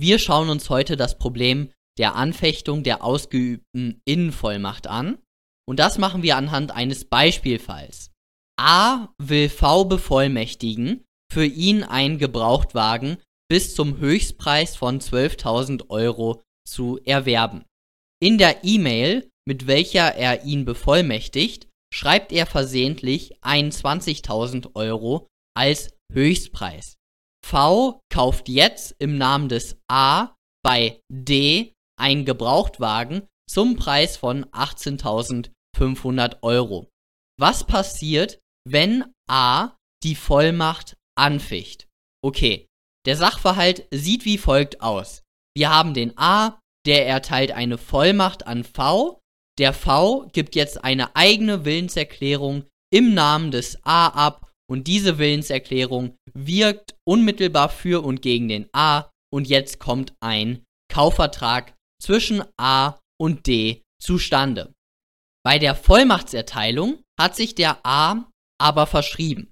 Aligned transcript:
Wir 0.00 0.18
schauen 0.18 0.48
uns 0.48 0.70
heute 0.70 0.96
das 0.96 1.18
Problem 1.18 1.70
der 1.98 2.14
Anfechtung 2.14 2.84
der 2.84 3.02
ausgeübten 3.02 4.00
Innenvollmacht 4.04 4.86
an. 4.86 5.18
Und 5.68 5.80
das 5.80 5.98
machen 5.98 6.22
wir 6.22 6.36
anhand 6.36 6.70
eines 6.70 7.04
Beispielfalls. 7.04 8.10
A 8.58 9.08
will 9.18 9.48
V 9.48 9.84
bevollmächtigen, 9.84 11.04
für 11.30 11.44
ihn 11.44 11.82
einen 11.82 12.18
Gebrauchtwagen 12.18 13.18
bis 13.50 13.74
zum 13.74 13.98
Höchstpreis 13.98 14.76
von 14.76 15.00
12.000 15.00 15.90
Euro 15.90 16.42
zu 16.66 16.98
erwerben. 17.04 17.64
In 18.20 18.38
der 18.38 18.64
E-Mail, 18.64 19.28
mit 19.46 19.66
welcher 19.66 20.14
er 20.14 20.44
ihn 20.44 20.64
bevollmächtigt, 20.64 21.68
schreibt 21.92 22.32
er 22.32 22.46
versehentlich 22.46 23.36
21.000 23.42 24.74
Euro 24.74 25.26
als 25.56 25.90
Höchstpreis. 26.12 26.97
V 27.48 28.02
kauft 28.12 28.50
jetzt 28.50 28.94
im 28.98 29.16
Namen 29.16 29.48
des 29.48 29.80
A 29.90 30.34
bei 30.62 31.00
D 31.10 31.72
einen 31.98 32.26
Gebrauchtwagen 32.26 33.26
zum 33.48 33.76
Preis 33.76 34.18
von 34.18 34.44
18.500 34.46 36.42
Euro. 36.42 36.90
Was 37.40 37.64
passiert, 37.64 38.38
wenn 38.68 39.06
A 39.30 39.78
die 40.02 40.14
Vollmacht 40.14 40.98
anficht? 41.16 41.88
Okay, 42.22 42.66
der 43.06 43.16
Sachverhalt 43.16 43.88
sieht 43.90 44.26
wie 44.26 44.36
folgt 44.36 44.82
aus. 44.82 45.22
Wir 45.56 45.70
haben 45.70 45.94
den 45.94 46.18
A, 46.18 46.60
der 46.84 47.06
erteilt 47.06 47.52
eine 47.52 47.78
Vollmacht 47.78 48.46
an 48.46 48.62
V. 48.62 49.20
Der 49.58 49.72
V 49.72 50.28
gibt 50.34 50.54
jetzt 50.54 50.84
eine 50.84 51.16
eigene 51.16 51.64
Willenserklärung 51.64 52.66
im 52.92 53.14
Namen 53.14 53.52
des 53.52 53.82
A 53.84 54.08
ab 54.08 54.47
und 54.70 54.86
diese 54.86 55.18
Willenserklärung 55.18 56.16
wirkt 56.34 56.96
unmittelbar 57.06 57.68
für 57.68 58.04
und 58.04 58.22
gegen 58.22 58.48
den 58.48 58.68
A 58.72 59.10
und 59.32 59.48
jetzt 59.48 59.78
kommt 59.78 60.14
ein 60.20 60.64
Kaufvertrag 60.92 61.74
zwischen 62.00 62.42
A 62.58 62.98
und 63.20 63.46
D 63.46 63.82
zustande. 64.00 64.72
Bei 65.44 65.58
der 65.58 65.74
Vollmachtserteilung 65.74 67.02
hat 67.18 67.34
sich 67.34 67.54
der 67.54 67.84
A 67.84 68.30
aber 68.60 68.86
verschrieben. 68.86 69.50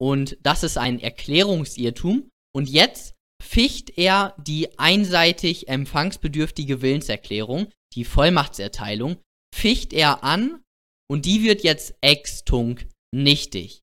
Und 0.00 0.36
das 0.42 0.62
ist 0.62 0.76
ein 0.76 1.00
Erklärungsirrtum. 1.00 2.28
Und 2.54 2.68
jetzt 2.68 3.14
ficht 3.42 3.96
er 3.98 4.34
die 4.38 4.78
einseitig 4.78 5.68
empfangsbedürftige 5.68 6.82
Willenserklärung, 6.82 7.70
die 7.94 8.04
Vollmachtserteilung, 8.04 9.18
ficht 9.54 9.92
er 9.92 10.24
an 10.24 10.62
und 11.08 11.24
die 11.26 11.42
wird 11.42 11.62
jetzt 11.62 11.94
extunk 12.00 12.88
nichtig. 13.14 13.80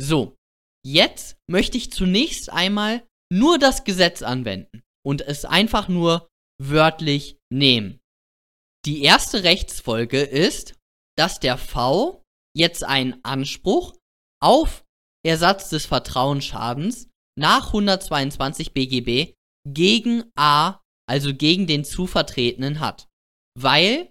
So, 0.00 0.36
jetzt 0.84 1.36
möchte 1.48 1.76
ich 1.76 1.92
zunächst 1.92 2.50
einmal 2.50 3.06
nur 3.32 3.58
das 3.58 3.84
Gesetz 3.84 4.22
anwenden 4.22 4.82
und 5.06 5.22
es 5.22 5.44
einfach 5.44 5.88
nur 5.88 6.28
wörtlich 6.60 7.38
nehmen. 7.52 8.00
Die 8.84 9.02
erste 9.02 9.44
Rechtsfolge 9.44 10.20
ist, 10.20 10.74
dass 11.16 11.40
der 11.40 11.56
V 11.56 12.22
jetzt 12.56 12.84
einen 12.84 13.22
Anspruch 13.24 13.94
auf 14.42 14.84
Ersatz 15.24 15.70
des 15.70 15.86
Vertrauensschadens 15.86 17.08
nach 17.38 17.68
122 17.68 18.72
BGB 18.74 19.34
gegen 19.68 20.24
A, 20.36 20.80
also 21.08 21.34
gegen 21.34 21.66
den 21.66 21.84
zu 21.84 22.06
Vertretenen 22.06 22.80
hat. 22.80 23.08
Weil 23.58 24.10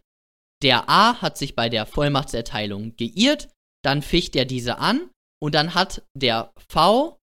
der 0.64 0.90
A 0.90 1.22
hat 1.22 1.38
sich 1.38 1.56
bei 1.56 1.70
der 1.70 1.86
Vollmachtserteilung 1.86 2.96
geirrt, 2.96 3.50
dann 3.84 4.02
ficht 4.02 4.36
er 4.36 4.46
diese 4.46 4.78
an 4.78 5.09
und 5.42 5.56
dann 5.56 5.73
hat 5.73 6.03
der 6.16 6.53
V, 6.70 7.17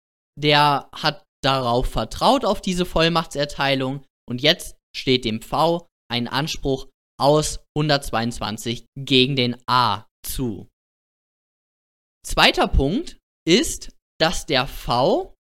der 0.41 0.89
hat 0.95 1.25
darauf 1.43 1.91
vertraut 1.91 2.45
auf 2.45 2.61
diese 2.61 2.87
Vollmachtserteilung 2.87 4.05
und 4.29 4.41
jetzt 4.41 4.77
steht 4.97 5.25
dem 5.25 5.43
V 5.43 5.87
ein 6.11 6.29
Anspruch 6.29 6.89
aus 7.21 7.61
122 7.77 8.87
gegen 8.99 9.37
den 9.37 9.57
A 9.67 10.07
zu. 10.25 10.69
Zweiter 12.25 12.69
Punkt 12.69 13.19
ist, 13.47 13.95
dass 14.19 14.47
der 14.47 14.67
V 14.67 15.35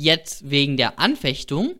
jetzt 0.00 0.48
wegen 0.50 0.76
der 0.76 0.98
Anfechtung 0.98 1.78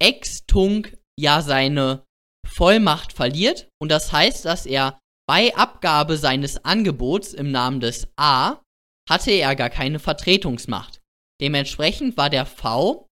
extunk 0.00 0.98
ja 1.18 1.40
seine 1.40 2.04
Vollmacht 2.46 3.12
verliert 3.12 3.68
und 3.80 3.88
das 3.88 4.12
heißt, 4.12 4.44
dass 4.44 4.66
er 4.66 4.98
bei 5.26 5.54
Abgabe 5.56 6.18
seines 6.18 6.64
Angebots 6.64 7.32
im 7.32 7.50
Namen 7.50 7.80
des 7.80 8.08
A 8.16 8.60
hatte 9.08 9.30
er 9.30 9.54
gar 9.56 9.70
keine 9.70 9.98
Vertretungsmacht. 9.98 11.00
Dementsprechend 11.40 12.16
war 12.16 12.30
der 12.30 12.46
V 12.46 13.08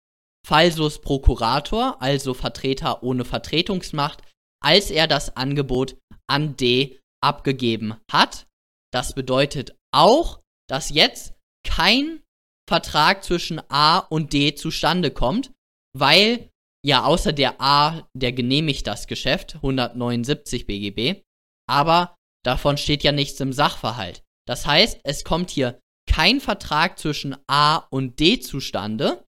Falsus 0.46 1.02
Prokurator, 1.02 2.02
also 2.02 2.34
Vertreter 2.34 3.04
ohne 3.04 3.26
Vertretungsmacht, 3.26 4.22
als 4.64 4.92
er 4.92 5.08
das 5.08 5.36
Angebot 5.36 5.98
an 6.30 6.56
D 6.56 7.00
abgegeben 7.22 7.96
hat. 8.10 8.48
Das 8.94 9.14
bedeutet 9.14 9.76
auch, 9.94 10.40
dass 10.70 10.90
jetzt 10.90 11.34
kein 11.66 12.24
Vertrag 12.68 13.24
zwischen 13.24 13.62
A 13.70 14.00
und 14.00 14.34
D 14.34 14.56
zustande 14.56 15.12
kommt, 15.12 15.52
weil 15.94 16.50
ja 16.86 17.04
außer 17.04 17.34
der 17.34 17.60
A, 17.62 18.08
der 18.14 18.32
genehmigt 18.32 18.88
das 18.88 19.08
Geschäft, 19.08 19.56
179 19.56 20.66
BGB, 20.66 21.24
aber 21.70 22.16
davon 22.46 22.78
steht 22.78 23.04
ja 23.04 23.12
nichts 23.12 23.40
im 23.40 23.52
Sachverhalt. 23.52 24.24
Das 24.48 24.66
heißt, 24.66 25.02
es 25.04 25.24
kommt 25.24 25.52
hier 25.52 25.80
kein 26.10 26.40
Vertrag 26.40 26.98
zwischen 26.98 27.36
A 27.48 27.78
und 27.90 28.20
D 28.20 28.40
zustande 28.40 29.26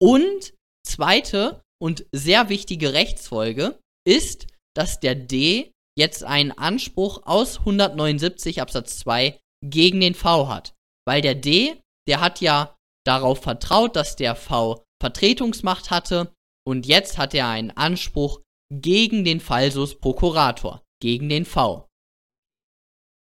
und 0.00 0.54
zweite 0.86 1.62
und 1.80 2.06
sehr 2.12 2.48
wichtige 2.48 2.92
Rechtsfolge 2.92 3.78
ist, 4.06 4.46
dass 4.74 5.00
der 5.00 5.14
D 5.14 5.72
jetzt 5.96 6.24
einen 6.24 6.50
Anspruch 6.50 7.22
aus 7.24 7.58
179 7.60 8.60
Absatz 8.60 8.98
2 8.98 9.38
gegen 9.64 10.00
den 10.00 10.14
V 10.14 10.48
hat. 10.48 10.74
Weil 11.06 11.20
der 11.20 11.34
D, 11.34 11.80
der 12.08 12.20
hat 12.20 12.40
ja 12.40 12.76
darauf 13.06 13.42
vertraut, 13.42 13.96
dass 13.96 14.16
der 14.16 14.34
V 14.34 14.82
Vertretungsmacht 15.00 15.90
hatte 15.90 16.32
und 16.66 16.86
jetzt 16.86 17.18
hat 17.18 17.34
er 17.34 17.48
einen 17.48 17.70
Anspruch 17.70 18.40
gegen 18.72 19.24
den 19.24 19.40
Falsus 19.40 19.98
Prokurator, 19.98 20.82
gegen 21.02 21.28
den 21.28 21.44
V. 21.44 21.86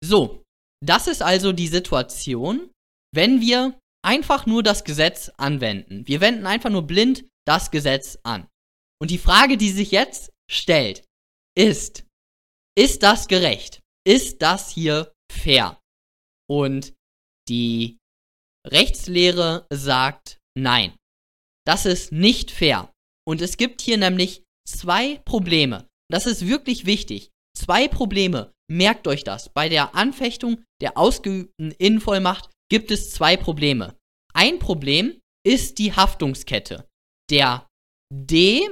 So, 0.04 0.41
das 0.84 1.08
ist 1.08 1.22
also 1.22 1.52
die 1.52 1.68
Situation, 1.68 2.72
wenn 3.14 3.42
wir 3.42 3.80
einfach 4.04 4.46
nur 4.46 4.64
das 4.64 4.84
Gesetz 4.84 5.32
anwenden. 5.38 6.08
Wir 6.08 6.22
wenden 6.22 6.48
einfach 6.48 6.70
nur 6.70 6.88
blind 6.88 7.26
das 7.46 7.72
Gesetz 7.72 8.18
an. 8.24 8.48
Und 9.00 9.12
die 9.12 9.18
Frage, 9.18 9.58
die 9.58 9.70
sich 9.70 9.92
jetzt 9.92 10.32
stellt, 10.50 11.04
ist, 11.58 12.06
ist 12.78 13.04
das 13.04 13.28
gerecht? 13.28 13.82
Ist 14.08 14.42
das 14.42 14.72
hier 14.72 15.14
fair? 15.32 15.80
Und 16.50 16.94
die 17.48 17.98
Rechtslehre 18.68 19.68
sagt 19.72 20.40
nein. 20.58 20.96
Das 21.66 21.86
ist 21.86 22.12
nicht 22.12 22.52
fair. 22.52 22.92
Und 23.28 23.42
es 23.42 23.58
gibt 23.58 23.82
hier 23.82 23.98
nämlich 23.98 24.44
zwei 24.68 25.18
Probleme. 25.26 25.88
Das 26.10 26.26
ist 26.26 26.48
wirklich 26.48 26.86
wichtig. 26.86 27.30
Zwei 27.56 27.88
Probleme. 27.88 28.52
Merkt 28.72 29.06
euch 29.06 29.26
das. 29.26 29.50
Bei 29.50 29.68
der 29.68 29.96
Anfechtung 29.96 30.64
der 30.80 30.98
ausgeübten 30.98 31.72
Innenvollmacht 31.72 32.50
gibt 32.70 32.90
es 32.90 33.12
zwei 33.12 33.36
Probleme. 33.36 33.98
Ein 34.34 34.60
Problem 34.60 35.20
ist 35.46 35.78
die 35.78 35.94
Haftungskette. 35.94 36.88
Der 37.30 37.68
D, 38.14 38.70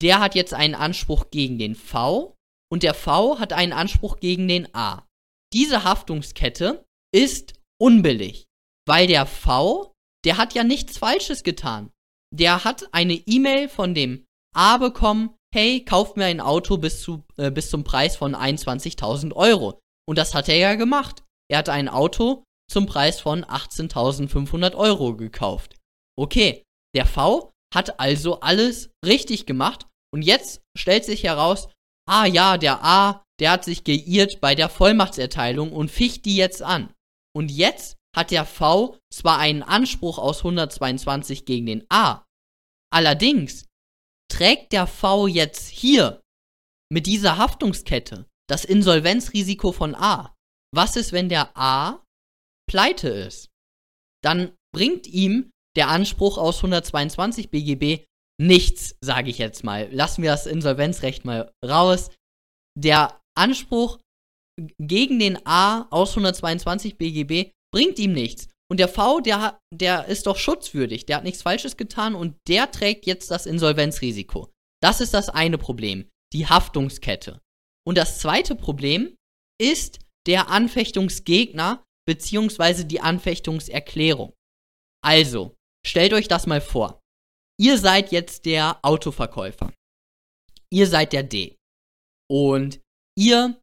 der 0.00 0.20
hat 0.20 0.36
jetzt 0.36 0.54
einen 0.54 0.76
Anspruch 0.76 1.30
gegen 1.32 1.58
den 1.58 1.74
V 1.74 2.36
und 2.70 2.84
der 2.84 2.94
V 2.94 3.40
hat 3.40 3.52
einen 3.52 3.72
Anspruch 3.72 4.20
gegen 4.20 4.46
den 4.46 4.72
A. 4.72 5.04
Diese 5.52 5.82
Haftungskette 5.82 6.84
ist 7.12 7.54
unbillig, 7.80 8.46
weil 8.86 9.08
der 9.08 9.26
V, 9.26 9.94
der 10.24 10.36
hat 10.36 10.54
ja 10.54 10.62
nichts 10.62 10.96
Falsches 10.96 11.42
getan. 11.42 11.90
Der 12.32 12.62
hat 12.62 12.92
eine 12.94 13.14
E-Mail 13.14 13.68
von 13.68 13.94
dem 13.94 14.26
A 14.54 14.76
bekommen, 14.76 15.34
hey, 15.56 15.82
kauf 15.82 16.16
mir 16.16 16.26
ein 16.26 16.42
Auto 16.42 16.76
bis, 16.76 17.00
zu, 17.00 17.24
äh, 17.38 17.50
bis 17.50 17.70
zum 17.70 17.82
Preis 17.82 18.14
von 18.14 18.34
21.000 18.34 19.32
Euro. 19.32 19.80
Und 20.06 20.18
das 20.18 20.34
hat 20.34 20.50
er 20.50 20.56
ja 20.56 20.74
gemacht. 20.74 21.24
Er 21.50 21.58
hat 21.58 21.70
ein 21.70 21.88
Auto 21.88 22.44
zum 22.70 22.84
Preis 22.84 23.20
von 23.20 23.42
18.500 23.42 24.74
Euro 24.74 25.16
gekauft. 25.16 25.74
Okay, 26.18 26.62
der 26.94 27.06
V 27.06 27.52
hat 27.74 27.98
also 28.00 28.40
alles 28.40 28.90
richtig 29.04 29.46
gemacht 29.46 29.86
und 30.12 30.22
jetzt 30.22 30.60
stellt 30.76 31.06
sich 31.06 31.22
heraus, 31.24 31.68
ah 32.06 32.26
ja, 32.26 32.58
der 32.58 32.84
A, 32.84 33.24
der 33.40 33.52
hat 33.52 33.64
sich 33.64 33.82
geirrt 33.84 34.40
bei 34.42 34.54
der 34.54 34.68
Vollmachtserteilung 34.68 35.72
und 35.72 35.90
ficht 35.90 36.26
die 36.26 36.36
jetzt 36.36 36.62
an. 36.62 36.92
Und 37.34 37.50
jetzt 37.50 37.96
hat 38.14 38.30
der 38.30 38.44
V 38.44 38.98
zwar 39.12 39.38
einen 39.38 39.62
Anspruch 39.62 40.18
aus 40.18 40.38
122 40.38 41.46
gegen 41.46 41.66
den 41.66 41.86
A, 41.88 42.24
allerdings 42.90 43.65
trägt 44.30 44.72
der 44.72 44.86
V 44.86 45.26
jetzt 45.26 45.68
hier 45.68 46.20
mit 46.92 47.06
dieser 47.06 47.38
Haftungskette 47.38 48.26
das 48.48 48.64
Insolvenzrisiko 48.64 49.72
von 49.72 49.94
A. 49.94 50.34
Was 50.74 50.96
ist, 50.96 51.12
wenn 51.12 51.28
der 51.28 51.56
A 51.56 52.04
pleite 52.68 53.08
ist? 53.08 53.48
Dann 54.22 54.54
bringt 54.74 55.06
ihm 55.06 55.50
der 55.76 55.88
Anspruch 55.88 56.38
aus 56.38 56.58
122 56.58 57.50
BGB 57.50 58.04
nichts, 58.40 58.96
sage 59.00 59.30
ich 59.30 59.38
jetzt 59.38 59.64
mal. 59.64 59.92
Lassen 59.92 60.22
wir 60.22 60.30
das 60.30 60.46
Insolvenzrecht 60.46 61.24
mal 61.24 61.52
raus. 61.64 62.10
Der 62.78 63.20
Anspruch 63.36 64.00
gegen 64.78 65.18
den 65.18 65.44
A 65.46 65.86
aus 65.90 66.10
122 66.10 66.98
BGB 66.98 67.52
bringt 67.72 67.98
ihm 67.98 68.12
nichts. 68.12 68.48
Und 68.70 68.80
der 68.80 68.88
V, 68.88 69.20
der, 69.20 69.60
der 69.72 70.06
ist 70.06 70.26
doch 70.26 70.36
schutzwürdig, 70.36 71.06
der 71.06 71.18
hat 71.18 71.24
nichts 71.24 71.42
Falsches 71.42 71.76
getan 71.76 72.14
und 72.14 72.36
der 72.48 72.70
trägt 72.70 73.06
jetzt 73.06 73.30
das 73.30 73.46
Insolvenzrisiko. 73.46 74.50
Das 74.82 75.00
ist 75.00 75.14
das 75.14 75.28
eine 75.28 75.58
Problem, 75.58 76.08
die 76.32 76.46
Haftungskette. 76.46 77.40
Und 77.86 77.96
das 77.96 78.18
zweite 78.18 78.56
Problem 78.56 79.16
ist 79.60 80.00
der 80.26 80.48
Anfechtungsgegner 80.48 81.84
beziehungsweise 82.06 82.84
die 82.84 83.00
Anfechtungserklärung. 83.00 84.32
Also, 85.04 85.54
stellt 85.86 86.12
euch 86.12 86.28
das 86.28 86.46
mal 86.46 86.60
vor. 86.60 87.00
Ihr 87.58 87.78
seid 87.78 88.12
jetzt 88.12 88.44
der 88.44 88.78
Autoverkäufer. 88.82 89.72
Ihr 90.70 90.86
seid 90.86 91.12
der 91.12 91.22
D. 91.22 91.56
Und 92.28 92.80
ihr, 93.16 93.60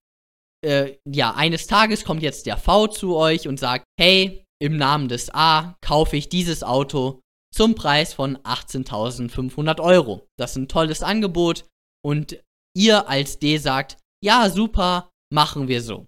äh, 0.66 0.98
ja, 1.06 1.34
eines 1.36 1.68
Tages 1.68 2.06
kommt 2.06 2.24
jetzt 2.24 2.46
der 2.46 2.58
V 2.58 2.88
zu 2.88 3.16
euch 3.16 3.48
und 3.48 3.60
sagt, 3.60 3.86
hey, 4.00 4.43
im 4.62 4.78
Namen 4.78 5.08
des 5.08 5.34
A 5.34 5.78
kaufe 5.82 6.18
ich 6.18 6.30
dieses 6.30 6.64
Auto 6.64 7.22
zum 7.54 7.76
Preis 7.76 8.14
von 8.14 8.38
18.500 8.38 9.80
Euro. 9.80 10.28
Das 10.38 10.52
ist 10.52 10.58
ein 10.58 10.68
tolles 10.68 11.04
Angebot 11.04 11.66
und 12.04 12.44
ihr 12.76 13.08
als 13.08 13.40
D 13.40 13.58
sagt, 13.58 13.98
ja, 14.24 14.50
super, 14.50 15.12
machen 15.32 15.68
wir 15.68 15.82
so. 15.82 16.08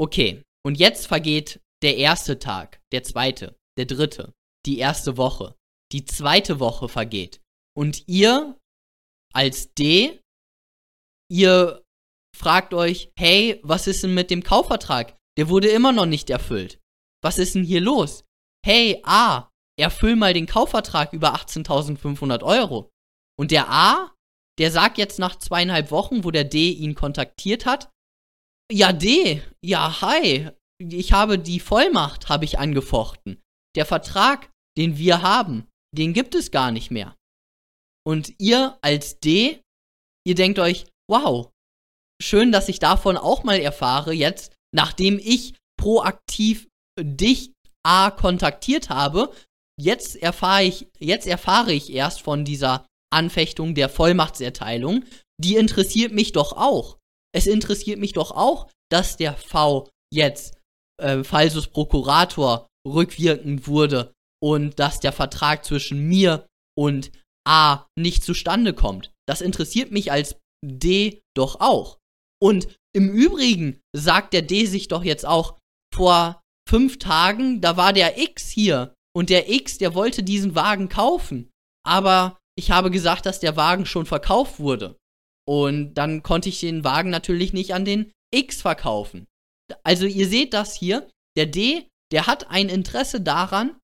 Okay, 0.00 0.42
und 0.64 0.78
jetzt 0.78 1.06
vergeht 1.06 1.60
der 1.82 1.96
erste 1.96 2.38
Tag, 2.38 2.80
der 2.92 3.02
zweite, 3.02 3.56
der 3.78 3.86
dritte, 3.86 4.32
die 4.66 4.78
erste 4.78 5.16
Woche, 5.16 5.54
die 5.92 6.04
zweite 6.04 6.60
Woche 6.60 6.88
vergeht. 6.88 7.40
Und 7.76 8.08
ihr 8.08 8.58
als 9.32 9.74
D, 9.74 10.20
ihr 11.30 11.82
fragt 12.36 12.74
euch, 12.74 13.12
hey, 13.18 13.60
was 13.62 13.86
ist 13.86 14.02
denn 14.02 14.14
mit 14.14 14.30
dem 14.30 14.42
Kaufvertrag? 14.42 15.16
Der 15.38 15.48
wurde 15.48 15.68
immer 15.68 15.92
noch 15.92 16.06
nicht 16.06 16.30
erfüllt. 16.30 16.78
Was 17.22 17.38
ist 17.38 17.54
denn 17.54 17.64
hier 17.64 17.80
los? 17.80 18.24
Hey, 18.64 19.00
A, 19.04 19.50
erfüll 19.78 20.16
mal 20.16 20.34
den 20.34 20.46
Kaufvertrag 20.46 21.12
über 21.12 21.34
18.500 21.34 22.42
Euro. 22.42 22.90
Und 23.38 23.50
der 23.50 23.70
A, 23.70 24.14
der 24.58 24.70
sagt 24.70 24.98
jetzt 24.98 25.18
nach 25.18 25.36
zweieinhalb 25.36 25.90
Wochen, 25.90 26.24
wo 26.24 26.30
der 26.30 26.44
D 26.44 26.70
ihn 26.70 26.94
kontaktiert 26.94 27.66
hat, 27.66 27.90
ja, 28.70 28.92
D, 28.92 29.42
ja, 29.64 30.00
hi, 30.00 30.50
ich 30.78 31.12
habe 31.12 31.38
die 31.38 31.60
Vollmacht, 31.60 32.28
habe 32.28 32.44
ich 32.44 32.58
angefochten. 32.58 33.42
Der 33.76 33.86
Vertrag, 33.86 34.50
den 34.78 34.96
wir 34.98 35.22
haben, 35.22 35.68
den 35.94 36.12
gibt 36.12 36.34
es 36.34 36.50
gar 36.50 36.70
nicht 36.70 36.90
mehr. 36.90 37.16
Und 38.06 38.34
ihr 38.38 38.78
als 38.82 39.20
D, 39.20 39.62
ihr 40.26 40.34
denkt 40.34 40.58
euch, 40.58 40.86
wow, 41.08 41.50
schön, 42.20 42.52
dass 42.52 42.68
ich 42.68 42.78
davon 42.78 43.16
auch 43.16 43.44
mal 43.44 43.60
erfahre, 43.60 44.12
jetzt, 44.12 44.54
nachdem 44.74 45.18
ich 45.18 45.54
proaktiv 45.78 46.68
dich 47.02 47.52
A 47.84 48.10
kontaktiert 48.10 48.88
habe, 48.90 49.32
jetzt 49.80 50.16
erfahre 50.16 50.64
ich, 50.64 50.88
jetzt 50.98 51.26
erfahre 51.26 51.72
ich 51.72 51.92
erst 51.92 52.22
von 52.22 52.44
dieser 52.44 52.86
Anfechtung 53.12 53.74
der 53.74 53.88
Vollmachtserteilung. 53.88 55.04
Die 55.40 55.56
interessiert 55.56 56.12
mich 56.12 56.32
doch 56.32 56.52
auch. 56.52 56.98
Es 57.34 57.46
interessiert 57.46 57.98
mich 57.98 58.12
doch 58.12 58.30
auch, 58.30 58.70
dass 58.90 59.16
der 59.16 59.34
V 59.34 59.88
jetzt 60.12 60.58
äh, 61.00 61.24
Falsus 61.24 61.68
Prokurator 61.68 62.66
rückwirkend 62.86 63.66
wurde 63.66 64.12
und 64.42 64.78
dass 64.78 65.00
der 65.00 65.12
Vertrag 65.12 65.64
zwischen 65.64 66.08
mir 66.08 66.46
und 66.76 67.10
A 67.46 67.86
nicht 67.98 68.22
zustande 68.22 68.74
kommt. 68.74 69.12
Das 69.26 69.40
interessiert 69.40 69.90
mich 69.90 70.12
als 70.12 70.36
D 70.64 71.22
doch 71.36 71.60
auch. 71.60 71.98
Und 72.40 72.76
im 72.94 73.10
Übrigen 73.10 73.80
sagt 73.96 74.32
der 74.32 74.42
D 74.42 74.66
sich 74.66 74.88
doch 74.88 75.04
jetzt 75.04 75.26
auch, 75.26 75.58
vor 75.94 76.41
fünf 76.68 76.98
Tagen, 76.98 77.60
da 77.60 77.76
war 77.76 77.92
der 77.92 78.18
X 78.18 78.48
hier 78.48 78.94
und 79.14 79.30
der 79.30 79.50
X, 79.50 79.78
der 79.78 79.94
wollte 79.94 80.22
diesen 80.22 80.54
Wagen 80.54 80.88
kaufen. 80.88 81.50
Aber 81.84 82.38
ich 82.56 82.70
habe 82.70 82.90
gesagt, 82.90 83.26
dass 83.26 83.40
der 83.40 83.56
Wagen 83.56 83.86
schon 83.86 84.06
verkauft 84.06 84.58
wurde. 84.60 84.96
Und 85.46 85.94
dann 85.94 86.22
konnte 86.22 86.48
ich 86.48 86.60
den 86.60 86.84
Wagen 86.84 87.10
natürlich 87.10 87.52
nicht 87.52 87.74
an 87.74 87.84
den 87.84 88.12
X 88.32 88.62
verkaufen. 88.62 89.26
Also 89.82 90.06
ihr 90.06 90.28
seht 90.28 90.54
das 90.54 90.74
hier, 90.74 91.08
der 91.36 91.46
D, 91.46 91.88
der 92.12 92.26
hat 92.26 92.50
ein 92.50 92.68
Interesse 92.68 93.20
daran, 93.20 93.78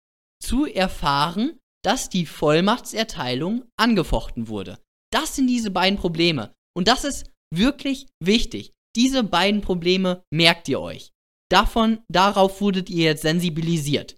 zu 0.42 0.66
erfahren, 0.66 1.58
dass 1.84 2.08
die 2.08 2.26
Vollmachtserteilung 2.26 3.64
angefochten 3.78 4.48
wurde. 4.48 4.78
Das 5.12 5.36
sind 5.36 5.46
diese 5.46 5.70
beiden 5.70 5.98
Probleme. 5.98 6.52
Und 6.76 6.88
das 6.88 7.04
ist 7.04 7.30
wirklich 7.54 8.06
wichtig. 8.20 8.72
Diese 8.96 9.22
beiden 9.22 9.60
Probleme 9.60 10.22
merkt 10.32 10.68
ihr 10.68 10.80
euch. 10.80 11.12
Davon, 11.50 12.02
darauf 12.08 12.60
wurdet 12.60 12.90
ihr 12.90 13.04
jetzt 13.04 13.22
sensibilisiert. 13.22 14.16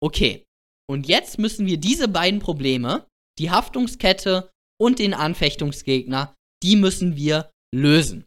Okay. 0.00 0.44
Und 0.90 1.06
jetzt 1.06 1.38
müssen 1.38 1.66
wir 1.66 1.76
diese 1.76 2.08
beiden 2.08 2.40
Probleme, 2.40 3.06
die 3.38 3.50
Haftungskette 3.50 4.50
und 4.80 4.98
den 4.98 5.12
Anfechtungsgegner, 5.12 6.34
die 6.62 6.76
müssen 6.76 7.14
wir 7.16 7.50
lösen. 7.74 8.26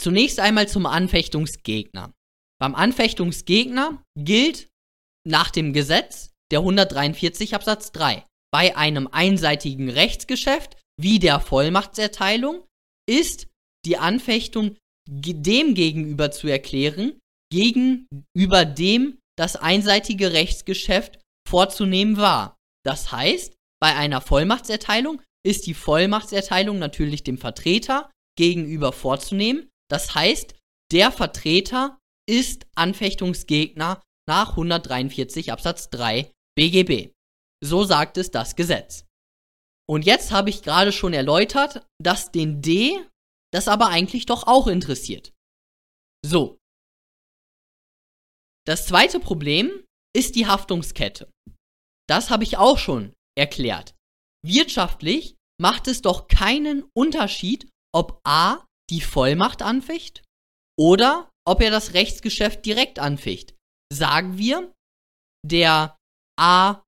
Zunächst 0.00 0.40
einmal 0.40 0.68
zum 0.68 0.86
Anfechtungsgegner. 0.86 2.12
Beim 2.60 2.74
Anfechtungsgegner 2.74 4.02
gilt 4.16 4.68
nach 5.24 5.50
dem 5.50 5.72
Gesetz 5.72 6.32
der 6.50 6.60
143 6.60 7.54
Absatz 7.54 7.92
3. 7.92 8.26
Bei 8.52 8.76
einem 8.76 9.06
einseitigen 9.06 9.90
Rechtsgeschäft 9.90 10.76
wie 11.00 11.18
der 11.18 11.40
Vollmachtserteilung 11.40 12.66
ist 13.08 13.48
die 13.84 13.98
Anfechtung 13.98 14.76
dem 15.08 15.74
gegenüber 15.74 16.30
zu 16.30 16.48
erklären, 16.48 17.18
gegenüber 17.50 18.64
dem 18.64 19.18
das 19.38 19.56
einseitige 19.56 20.32
Rechtsgeschäft 20.32 21.18
vorzunehmen 21.48 22.16
war. 22.16 22.56
Das 22.84 23.10
heißt, 23.12 23.54
bei 23.80 23.94
einer 23.94 24.20
Vollmachtserteilung 24.20 25.22
ist 25.46 25.66
die 25.66 25.74
Vollmachtserteilung 25.74 26.78
natürlich 26.78 27.22
dem 27.24 27.38
Vertreter 27.38 28.10
gegenüber 28.36 28.92
vorzunehmen. 28.92 29.70
Das 29.90 30.14
heißt, 30.14 30.54
der 30.92 31.10
Vertreter 31.10 31.98
ist 32.28 32.66
Anfechtungsgegner 32.74 34.02
nach 34.28 34.50
143 34.50 35.52
Absatz 35.52 35.88
3 35.90 36.30
BGB. 36.56 37.12
So 37.64 37.84
sagt 37.84 38.18
es 38.18 38.30
das 38.30 38.56
Gesetz. 38.56 39.06
Und 39.88 40.04
jetzt 40.04 40.32
habe 40.32 40.50
ich 40.50 40.62
gerade 40.62 40.92
schon 40.92 41.14
erläutert, 41.14 41.86
dass 42.02 42.30
den 42.30 42.60
D 42.60 42.98
das 43.52 43.68
aber 43.68 43.88
eigentlich 43.88 44.26
doch 44.26 44.46
auch 44.46 44.66
interessiert. 44.66 45.32
So. 46.24 46.58
Das 48.66 48.86
zweite 48.86 49.20
Problem 49.20 49.84
ist 50.14 50.34
die 50.34 50.46
Haftungskette. 50.46 51.30
Das 52.08 52.30
habe 52.30 52.44
ich 52.44 52.56
auch 52.56 52.78
schon 52.78 53.14
erklärt. 53.36 53.94
Wirtschaftlich 54.44 55.36
macht 55.60 55.88
es 55.88 56.02
doch 56.02 56.28
keinen 56.28 56.84
Unterschied, 56.94 57.68
ob 57.94 58.20
A 58.24 58.66
die 58.90 59.00
Vollmacht 59.00 59.62
anficht 59.62 60.22
oder 60.78 61.30
ob 61.46 61.62
er 61.62 61.70
das 61.70 61.94
Rechtsgeschäft 61.94 62.64
direkt 62.64 62.98
anficht. 62.98 63.56
Sagen 63.92 64.38
wir, 64.38 64.72
der 65.44 65.96
A 66.38 66.82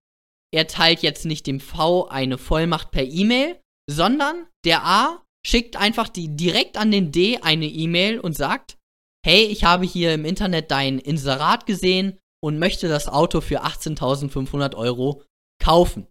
erteilt 0.55 1.03
jetzt 1.03 1.25
nicht 1.25 1.47
dem 1.47 1.61
V 1.61 2.09
eine 2.09 2.39
Vollmacht 2.39 2.91
per 2.91 3.05
E-Mail, 3.05 3.61
sondern 3.89 4.49
der 4.65 4.85
A 4.85 5.25
schickt 5.47 5.77
einfach 5.77 6.09
die 6.09 6.37
direkt 6.37 6.77
an 6.77 6.91
den 6.91 7.13
D 7.13 7.39
eine 7.39 7.67
E-Mail 7.67 8.21
und 8.21 8.37
sagt, 8.37 8.79
hey, 9.25 9.45
ich 9.45 9.65
habe 9.65 9.85
hier 9.85 10.15
im 10.15 10.25
Internet 10.25 10.71
dein 10.71 10.99
Inserat 10.99 11.67
gesehen 11.67 12.19
und 12.43 12.59
möchte 12.59 12.89
das 12.89 13.09
Auto 13.09 13.41
für 13.41 13.65
18.500 13.65 14.75
Euro 14.75 15.23
kaufen. 15.63 16.07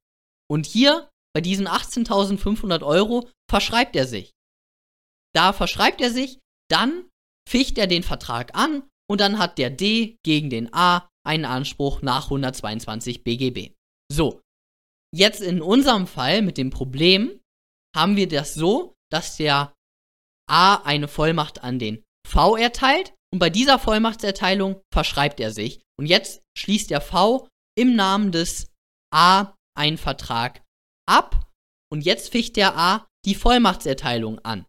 Und 0.50 0.66
hier 0.66 1.10
bei 1.34 1.42
diesen 1.42 1.68
18.500 1.68 2.84
Euro 2.84 3.30
verschreibt 3.50 3.96
er 3.96 4.06
sich. 4.06 4.34
Da 5.34 5.54
verschreibt 5.54 6.02
er 6.02 6.12
sich, 6.12 6.40
dann 6.70 7.08
ficht 7.48 7.78
er 7.78 7.88
den 7.88 8.04
Vertrag 8.04 8.56
an 8.56 8.84
und 9.10 9.22
dann 9.22 9.40
hat 9.40 9.58
der 9.58 9.70
D 9.70 10.18
gegen 10.24 10.50
den 10.50 10.74
A 10.74 11.08
einen 11.26 11.46
Anspruch 11.46 12.02
nach 12.02 12.26
122 12.26 13.24
BGB. 13.24 13.74
So, 14.12 14.42
jetzt 15.16 15.42
in 15.42 15.62
unserem 15.62 16.08
Fall 16.08 16.42
mit 16.42 16.58
dem 16.58 16.70
Problem 16.70 17.40
haben 17.96 18.16
wir 18.16 18.28
das 18.28 18.54
so, 18.54 18.96
dass 19.12 19.38
der 19.38 19.74
A 20.50 20.76
eine 20.84 21.08
Vollmacht 21.08 21.64
an 21.64 21.80
den 21.80 22.04
V 22.28 22.56
erteilt 22.58 23.14
und 23.32 23.40
bei 23.40 23.50
dieser 23.50 23.80
Vollmachtserteilung 23.80 24.82
verschreibt 24.92 25.40
er 25.40 25.52
sich. 25.52 25.82
Und 25.98 26.06
jetzt 26.06 26.42
schließt 26.58 26.90
der 26.90 27.02
V 27.02 27.48
im 27.78 27.96
Namen 27.96 28.32
des 28.32 28.72
A 29.14 29.54
einen 29.78 29.98
Vertrag 29.98 30.64
ab 31.08 31.50
und 31.92 32.06
jetzt 32.06 32.32
ficht 32.32 32.56
der 32.56 32.78
A 32.78 33.08
die 33.26 33.36
Vollmachtserteilung 33.36 34.40
an. 34.40 34.66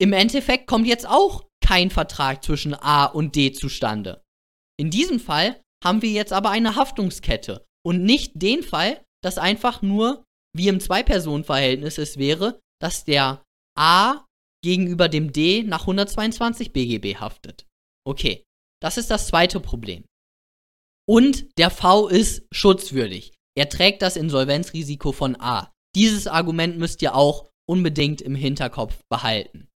Im 0.00 0.12
Endeffekt 0.12 0.66
kommt 0.66 0.86
jetzt 0.86 1.06
auch 1.08 1.46
kein 1.64 1.90
Vertrag 1.90 2.44
zwischen 2.44 2.74
A 2.74 3.06
und 3.06 3.36
D 3.36 3.52
zustande. 3.52 4.22
In 4.78 4.90
diesem 4.90 5.20
Fall 5.20 5.62
haben 5.82 6.02
wir 6.02 6.10
jetzt 6.10 6.32
aber 6.32 6.50
eine 6.50 6.76
Haftungskette 6.76 7.64
und 7.84 8.02
nicht 8.02 8.32
den 8.34 8.62
Fall, 8.62 9.02
dass 9.22 9.38
einfach 9.38 9.82
nur 9.82 10.24
wie 10.54 10.68
im 10.68 10.80
Zwei-Personen-Verhältnis 10.80 11.98
es 11.98 12.18
wäre, 12.18 12.60
dass 12.80 13.04
der 13.04 13.42
A 13.76 14.26
gegenüber 14.64 15.08
dem 15.08 15.32
D 15.32 15.62
nach 15.62 15.82
122 15.82 16.72
BGB 16.72 17.16
haftet. 17.16 17.66
Okay, 18.06 18.44
das 18.80 18.96
ist 18.96 19.10
das 19.10 19.26
zweite 19.26 19.60
Problem. 19.60 20.04
Und 21.08 21.58
der 21.58 21.70
V 21.70 22.08
ist 22.08 22.46
schutzwürdig. 22.52 23.34
Er 23.56 23.68
trägt 23.68 24.02
das 24.02 24.16
Insolvenzrisiko 24.16 25.12
von 25.12 25.38
A. 25.40 25.72
Dieses 25.94 26.26
Argument 26.26 26.78
müsst 26.78 27.02
ihr 27.02 27.14
auch 27.14 27.48
unbedingt 27.68 28.20
im 28.20 28.34
Hinterkopf 28.34 29.02
behalten. 29.10 29.68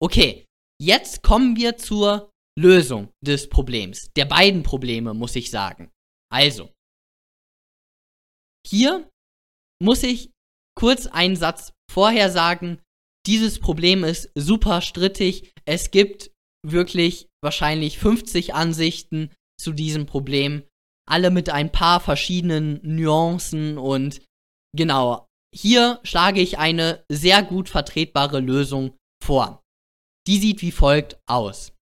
Okay, 0.00 0.46
jetzt 0.80 1.22
kommen 1.22 1.56
wir 1.56 1.76
zur 1.76 2.30
Lösung 2.58 3.12
des 3.24 3.48
Problems. 3.48 4.10
Der 4.16 4.24
beiden 4.24 4.62
Probleme, 4.62 5.12
muss 5.12 5.36
ich 5.36 5.50
sagen. 5.50 5.90
Also, 6.32 6.72
hier 8.66 9.08
muss 9.82 10.02
ich 10.02 10.30
kurz 10.76 11.06
einen 11.06 11.36
Satz 11.36 11.72
vorher 11.90 12.30
sagen. 12.30 12.82
Dieses 13.26 13.58
Problem 13.58 14.04
ist 14.04 14.30
super 14.34 14.80
strittig. 14.80 15.52
Es 15.64 15.90
gibt 15.90 16.30
wirklich 16.64 17.28
wahrscheinlich 17.42 17.98
50 17.98 18.54
Ansichten 18.54 19.32
zu 19.60 19.72
diesem 19.72 20.06
Problem. 20.06 20.62
Alle 21.08 21.30
mit 21.30 21.50
ein 21.50 21.72
paar 21.72 22.00
verschiedenen 22.00 22.80
Nuancen 22.82 23.78
und 23.78 24.22
genau, 24.76 25.26
hier 25.54 26.00
schlage 26.02 26.40
ich 26.40 26.58
eine 26.58 27.04
sehr 27.10 27.42
gut 27.42 27.68
vertretbare 27.68 28.40
Lösung 28.40 28.96
vor. 29.24 29.62
Die 30.26 30.38
sieht 30.38 30.62
wie 30.62 30.72
folgt 30.72 31.18
aus. 31.28 31.72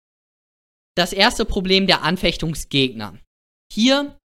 Das 0.96 1.12
erste 1.12 1.44
Problem 1.44 1.86
der 1.86 2.02
Anfechtungsgegner. 2.02 3.18
Hier 3.72 4.18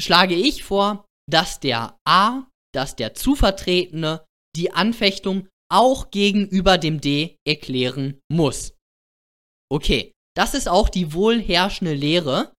schlage 0.00 0.34
ich 0.34 0.64
vor, 0.64 1.06
dass 1.30 1.60
der 1.60 1.96
A, 2.04 2.46
dass 2.74 2.96
der 2.96 3.14
Zuvertretene 3.14 4.24
die 4.54 4.72
Anfechtung 4.72 5.48
auch 5.72 6.10
gegenüber 6.10 6.78
dem 6.78 7.00
D 7.00 7.38
erklären 7.46 8.20
muss. 8.30 8.74
Okay, 9.70 10.12
das 10.36 10.54
ist 10.54 10.68
auch 10.68 10.88
die 10.88 11.14
wohl 11.14 11.40
herrschende 11.40 11.94
Lehre. 11.94 12.52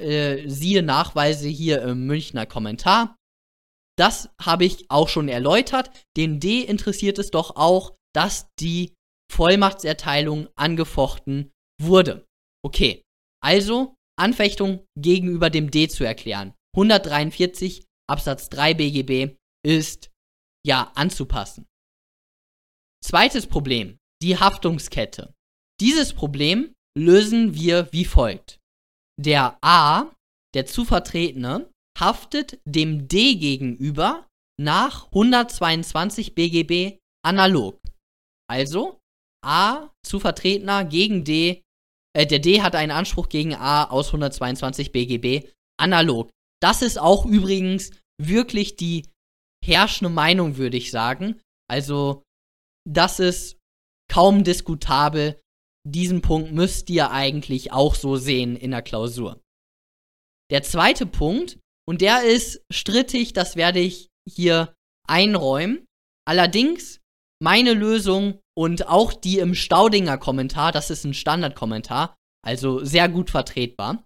Äh, 0.00 0.48
siehe 0.48 0.82
Nachweise 0.82 1.48
hier 1.48 1.82
im 1.82 2.06
Münchner 2.06 2.46
Kommentar. 2.46 3.16
Das 3.96 4.30
habe 4.40 4.64
ich 4.64 4.90
auch 4.90 5.08
schon 5.08 5.28
erläutert. 5.28 5.90
Den 6.16 6.40
D 6.40 6.62
interessiert 6.62 7.18
es 7.18 7.30
doch 7.30 7.56
auch, 7.56 7.96
dass 8.14 8.48
die 8.58 8.94
Vollmachtserteilung 9.30 10.48
angefochten 10.56 11.52
wurde. 11.80 12.26
Okay, 12.64 13.02
also 13.42 13.94
Anfechtung 14.18 14.84
gegenüber 14.98 15.50
dem 15.50 15.70
D 15.70 15.88
zu 15.88 16.04
erklären. 16.04 16.54
143 16.76 17.84
Absatz 18.08 18.48
3 18.48 18.74
BGB 18.74 19.36
ist 19.64 20.10
ja 20.66 20.90
anzupassen. 20.94 21.66
Zweites 23.04 23.46
Problem, 23.46 23.98
die 24.22 24.38
Haftungskette. 24.38 25.34
Dieses 25.78 26.14
Problem 26.14 26.72
lösen 26.96 27.54
wir 27.54 27.92
wie 27.92 28.06
folgt. 28.06 28.60
Der 29.20 29.58
A, 29.62 30.10
der 30.54 30.64
zu 30.64 30.86
vertretene, 30.86 31.70
haftet 31.98 32.58
dem 32.64 33.06
D 33.06 33.34
gegenüber 33.34 34.26
nach 34.58 35.08
122 35.08 36.34
BGB 36.34 36.98
analog. 37.22 37.78
Also 38.50 39.00
A 39.44 39.90
zu 40.02 40.18
Vertretener 40.18 40.86
gegen 40.86 41.24
D, 41.24 41.62
äh, 42.16 42.26
der 42.26 42.38
D 42.38 42.62
hat 42.62 42.74
einen 42.74 42.90
Anspruch 42.90 43.28
gegen 43.28 43.54
A 43.54 43.84
aus 43.84 44.08
122 44.08 44.92
BGB 44.92 45.46
analog. 45.78 46.30
Das 46.62 46.80
ist 46.80 46.98
auch 46.98 47.26
übrigens 47.26 47.90
wirklich 48.18 48.76
die 48.76 49.10
herrschende 49.62 50.10
Meinung, 50.10 50.56
würde 50.56 50.78
ich 50.78 50.90
sagen. 50.90 51.42
Also, 51.68 52.23
das 52.88 53.20
ist 53.20 53.58
kaum 54.10 54.44
diskutabel. 54.44 55.40
Diesen 55.86 56.22
Punkt 56.22 56.52
müsst 56.52 56.88
ihr 56.90 57.10
eigentlich 57.10 57.72
auch 57.72 57.94
so 57.94 58.16
sehen 58.16 58.56
in 58.56 58.70
der 58.70 58.82
Klausur. 58.82 59.40
Der 60.50 60.62
zweite 60.62 61.06
Punkt, 61.06 61.58
und 61.86 62.00
der 62.00 62.24
ist 62.24 62.62
strittig, 62.72 63.32
das 63.32 63.56
werde 63.56 63.80
ich 63.80 64.08
hier 64.28 64.74
einräumen. 65.06 65.86
Allerdings, 66.26 67.00
meine 67.42 67.74
Lösung 67.74 68.40
und 68.56 68.88
auch 68.88 69.12
die 69.12 69.38
im 69.38 69.54
Staudinger 69.54 70.16
Kommentar, 70.16 70.72
das 70.72 70.90
ist 70.90 71.04
ein 71.04 71.14
Standardkommentar, 71.14 72.16
also 72.42 72.84
sehr 72.84 73.08
gut 73.08 73.30
vertretbar, 73.30 74.04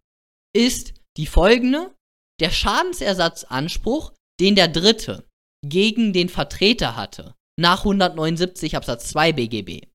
ist 0.55 0.95
die 1.17 1.27
folgende. 1.27 1.95
Der 2.41 2.51
Schadensersatzanspruch, 2.51 4.13
den 4.41 4.55
der 4.55 4.69
Dritte 4.69 5.29
gegen 5.67 6.13
den 6.13 6.29
Vertreter 6.29 6.97
hatte, 6.97 7.35
nach 7.59 7.81
179 7.81 8.77
Absatz 8.77 9.09
2 9.09 9.33
BGB. 9.33 9.87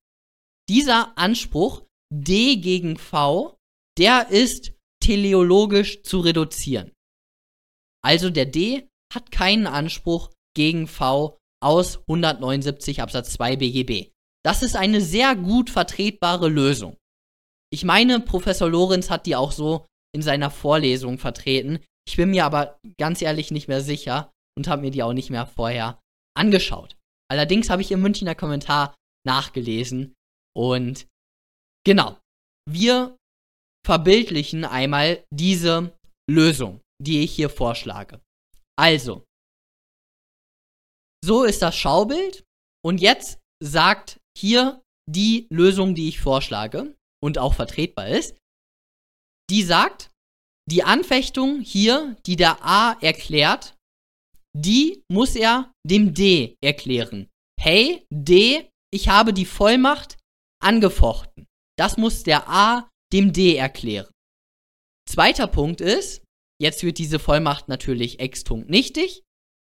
Dieser 0.70 1.18
Anspruch 1.18 1.84
D 2.14 2.58
gegen 2.58 2.98
V, 2.98 3.58
der 3.98 4.30
ist 4.30 4.74
teleologisch 5.02 6.04
zu 6.04 6.20
reduzieren. 6.20 6.92
Also 8.04 8.30
der 8.30 8.46
D 8.46 8.90
hat 9.14 9.32
keinen 9.32 9.68
Anspruch 9.68 10.32
gegen 10.56 10.88
V 10.88 11.38
aus 11.62 12.00
179 12.02 13.02
Absatz 13.02 13.34
2 13.34 13.56
BGB. 13.56 14.12
Das 14.44 14.62
ist 14.62 14.76
eine 14.76 15.00
sehr 15.00 15.36
gut 15.36 15.70
vertretbare 15.70 16.50
Lösung. 16.50 16.98
Ich 17.72 17.86
meine, 17.86 18.20
Professor 18.20 18.70
Lorenz 18.70 19.10
hat 19.10 19.26
die 19.26 19.36
auch 19.36 19.54
so 19.54 19.86
in 20.14 20.22
seiner 20.22 20.52
Vorlesung 20.52 21.18
vertreten. 21.18 21.80
Ich 22.06 22.18
bin 22.18 22.32
mir 22.32 22.46
aber 22.46 22.78
ganz 22.98 23.22
ehrlich 23.22 23.52
nicht 23.52 23.70
mehr 23.70 23.82
sicher 23.82 24.32
und 24.58 24.68
habe 24.68 24.82
mir 24.82 24.92
die 24.92 25.02
auch 25.02 25.14
nicht 25.14 25.30
mehr 25.30 25.48
vorher 25.48 26.00
angeschaut. 26.36 26.98
Allerdings 27.30 27.70
habe 27.70 27.82
ich 27.82 27.92
im 27.92 28.02
Münchner 28.02 28.36
Kommentar 28.36 28.96
nachgelesen 29.26 30.14
und 30.56 31.08
genau, 31.86 32.20
wir 32.70 33.18
verbildlichen 33.86 34.66
einmal 34.66 35.26
diese 35.32 35.98
Lösung, 36.30 36.82
die 37.02 37.24
ich 37.24 37.36
hier 37.36 37.50
vorschlage. 37.50 38.22
Also, 38.78 39.26
so 41.24 41.44
ist 41.44 41.62
das 41.62 41.76
Schaubild 41.76 42.44
und 42.84 43.00
jetzt 43.00 43.40
sagt 43.64 44.20
hier 44.38 44.82
die 45.10 45.48
Lösung, 45.50 45.96
die 45.96 46.10
ich 46.10 46.20
vorschlage 46.20 46.96
und 47.22 47.38
auch 47.38 47.54
vertretbar 47.54 48.08
ist. 48.10 48.38
Die 49.50 49.64
sagt, 49.64 50.12
die 50.70 50.84
Anfechtung 50.84 51.60
hier, 51.62 52.16
die 52.26 52.36
der 52.36 52.64
A 52.64 52.94
erklärt, 53.02 53.78
die 54.56 55.04
muss 55.12 55.36
er 55.36 55.72
dem 55.86 56.14
D 56.14 56.58
erklären. 56.62 57.30
Hey, 57.60 58.06
D, 58.12 58.70
ich 58.94 59.10
habe 59.10 59.34
die 59.34 59.46
Vollmacht 59.46 60.18
angefochten. 60.62 61.48
Das 61.78 61.98
muss 61.98 62.24
der 62.24 62.48
A 62.48 62.90
dem 63.12 63.34
D 63.34 63.56
erklären. 63.56 64.12
Zweiter 65.10 65.48
Punkt 65.48 65.82
ist, 65.82 66.24
jetzt 66.62 66.84
wird 66.84 66.98
diese 66.98 67.20
Vollmacht 67.20 67.68
natürlich 67.68 68.20
extunkt 68.20 68.70
nichtig. 68.70 69.24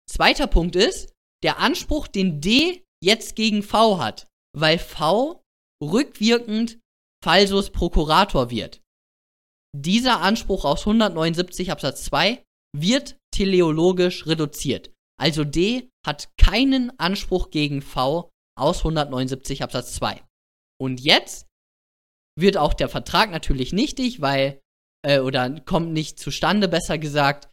Zweiter 0.10 0.48
Punkt 0.48 0.76
ist, 0.76 1.14
der 1.44 1.60
Anspruch, 1.60 2.08
den 2.08 2.42
D 2.42 2.84
jetzt 3.04 3.36
gegen 3.36 3.64
V 3.64 4.00
hat, 4.00 4.28
weil 4.56 4.80
V 4.80 5.42
rückwirkend 5.84 6.80
Falsus 7.24 7.72
Prokurator 7.72 8.50
wird. 8.50 8.82
Dieser 9.76 10.22
Anspruch 10.22 10.66
aus 10.66 10.82
179 10.82 11.72
Absatz 11.72 12.04
2 12.06 12.44
wird 12.78 13.18
teleologisch 13.34 14.26
reduziert. 14.26 14.92
Also 15.20 15.44
D 15.44 15.90
hat 16.06 16.30
keinen 16.38 16.98
Anspruch 17.00 17.50
gegen 17.50 17.82
V 17.82 18.30
aus 18.58 18.80
179 18.80 19.64
Absatz 19.64 19.94
2. 19.96 20.22
Und 20.82 21.00
jetzt 21.00 21.48
wird 22.38 22.58
auch 22.58 22.74
der 22.74 22.90
Vertrag 22.90 23.32
natürlich 23.32 23.74
nichtig, 23.74 24.22
weil, 24.22 24.62
äh, 25.06 25.20
oder 25.20 25.62
kommt 25.62 25.92
nicht 25.94 26.20
zustande, 26.20 26.68
besser 26.68 26.98
gesagt, 26.98 27.50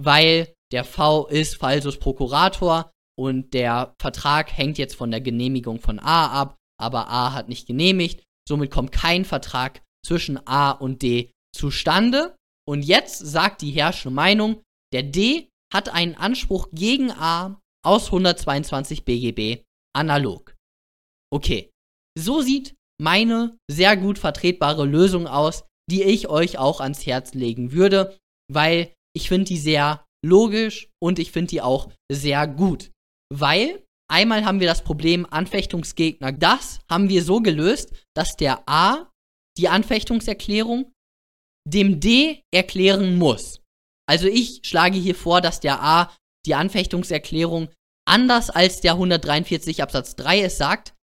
weil 0.00 0.54
der 0.72 0.84
V 0.84 1.26
ist 1.26 1.56
Falsus 1.56 1.98
Prokurator 1.98 2.90
und 3.18 3.54
der 3.54 3.94
Vertrag 4.00 4.56
hängt 4.56 4.78
jetzt 4.78 4.94
von 4.94 5.10
der 5.10 5.20
Genehmigung 5.20 5.80
von 5.80 5.98
A 5.98 6.40
ab, 6.40 6.56
aber 6.78 7.08
A 7.08 7.32
hat 7.32 7.48
nicht 7.48 7.66
genehmigt, 7.66 8.24
somit 8.48 8.70
kommt 8.70 8.92
kein 8.92 9.24
Vertrag 9.24 9.82
zwischen 10.04 10.46
A 10.46 10.70
und 10.70 11.02
D 11.02 11.30
zustande. 11.54 12.36
Und 12.66 12.82
jetzt 12.82 13.18
sagt 13.18 13.62
die 13.62 13.70
herrschende 13.70 14.14
Meinung, 14.14 14.62
der 14.92 15.02
D 15.02 15.48
hat 15.72 15.88
einen 15.88 16.14
Anspruch 16.14 16.68
gegen 16.72 17.10
A 17.10 17.60
aus 17.84 18.06
122 18.06 19.04
BGB 19.04 19.62
analog. 19.94 20.54
Okay, 21.32 21.70
so 22.18 22.42
sieht 22.42 22.74
meine 23.00 23.56
sehr 23.70 23.96
gut 23.96 24.18
vertretbare 24.18 24.84
Lösung 24.84 25.26
aus, 25.26 25.64
die 25.90 26.02
ich 26.02 26.28
euch 26.28 26.58
auch 26.58 26.80
ans 26.80 27.06
Herz 27.06 27.34
legen 27.34 27.72
würde, 27.72 28.16
weil 28.52 28.92
ich 29.16 29.28
finde 29.28 29.46
die 29.46 29.58
sehr 29.58 30.04
logisch 30.24 30.88
und 31.02 31.18
ich 31.18 31.32
finde 31.32 31.50
die 31.50 31.62
auch 31.62 31.90
sehr 32.10 32.46
gut. 32.46 32.92
Weil 33.34 33.82
einmal 34.08 34.44
haben 34.44 34.60
wir 34.60 34.68
das 34.68 34.84
Problem 34.84 35.26
Anfechtungsgegner. 35.30 36.32
Das 36.32 36.80
haben 36.88 37.08
wir 37.08 37.24
so 37.24 37.40
gelöst, 37.40 37.92
dass 38.14 38.36
der 38.36 38.62
A 38.68 39.10
die 39.58 39.68
Anfechtungserklärung 39.68 40.92
dem 41.66 42.00
D 42.00 42.42
erklären 42.52 43.16
muss. 43.16 43.61
Also 44.08 44.26
ich 44.26 44.60
schlage 44.64 44.98
hier 44.98 45.14
vor, 45.14 45.40
dass 45.40 45.60
der 45.60 45.82
A 45.82 46.14
die 46.46 46.54
Anfechtungserklärung 46.54 47.68
anders 48.06 48.50
als 48.50 48.80
der 48.80 48.92
143 48.92 49.82
Absatz 49.82 50.16
3 50.16 50.42
es 50.42 50.58
sagt, 50.58 50.94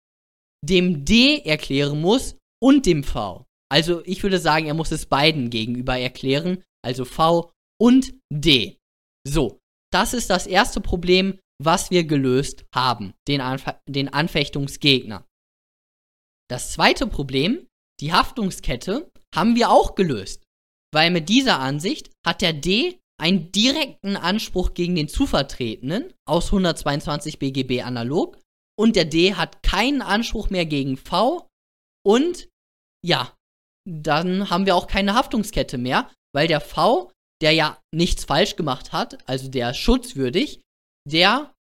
dem 0.64 1.05
D 1.05 1.38
erklären 1.45 2.00
muss 2.00 2.37
und 2.61 2.87
dem 2.87 3.05
V. 3.05 3.45
Also 3.71 4.05
ich 4.05 4.23
würde 4.23 4.38
sagen, 4.38 4.67
er 4.67 4.75
muss 4.75 4.90
es 4.90 5.07
beiden 5.07 5.50
gegenüber 5.50 5.97
erklären, 5.99 6.64
also 6.85 7.05
V 7.05 7.52
und 7.81 8.14
D. 8.33 8.78
So, 9.26 9.61
das 9.93 10.14
ist 10.14 10.31
das 10.31 10.47
erste 10.47 10.81
Problem, 10.81 11.38
was 11.62 11.90
wir 11.90 12.05
gelöst 12.05 12.64
haben, 12.75 13.14
den, 13.26 13.40
Anf 13.40 13.64
den 13.88 14.12
Anfechtungsgegner. 14.12 15.26
Das 16.49 16.73
zweite 16.73 17.07
Problem, 17.07 17.67
die 18.00 18.12
Haftungskette, 18.12 19.11
haben 19.35 19.55
wir 19.55 19.71
auch 19.71 19.95
gelöst, 19.95 20.45
weil 20.92 21.11
mit 21.11 21.28
dieser 21.28 21.59
Ansicht 21.59 22.11
hat 22.26 22.42
der 22.42 22.52
D 22.52 22.99
einen 23.21 23.50
direkten 23.52 24.16
Anspruch 24.16 24.75
gegen 24.75 24.95
den 24.95 25.09
Zuvertretenen 25.09 26.12
aus 26.25 26.47
122 26.47 27.38
BGB 27.38 27.83
analog 27.83 28.38
und 28.78 28.97
der 28.97 29.04
D 29.04 29.35
hat 29.35 29.62
keinen 29.62 30.02
Anspruch 30.02 30.50
mehr 30.50 30.66
gegen 30.66 30.97
V 30.97 31.49
und 32.07 32.49
ja, 33.04 33.37
dann 33.88 34.50
haben 34.50 34.66
wir 34.66 34.76
auch 34.76 34.87
keine 34.87 35.14
Haftungskette 35.14 35.78
mehr, 35.78 36.11
weil 36.35 36.47
der 36.47 36.61
V, 36.61 37.11
der 37.40 37.52
ja 37.52 37.78
nichts 37.92 38.25
falsch 38.25 38.57
gemacht 38.57 38.92
hat, 38.92 39.18
also 39.28 39.49
der 39.49 39.75
schutzwürdig, 39.75 40.61
der 41.09 41.54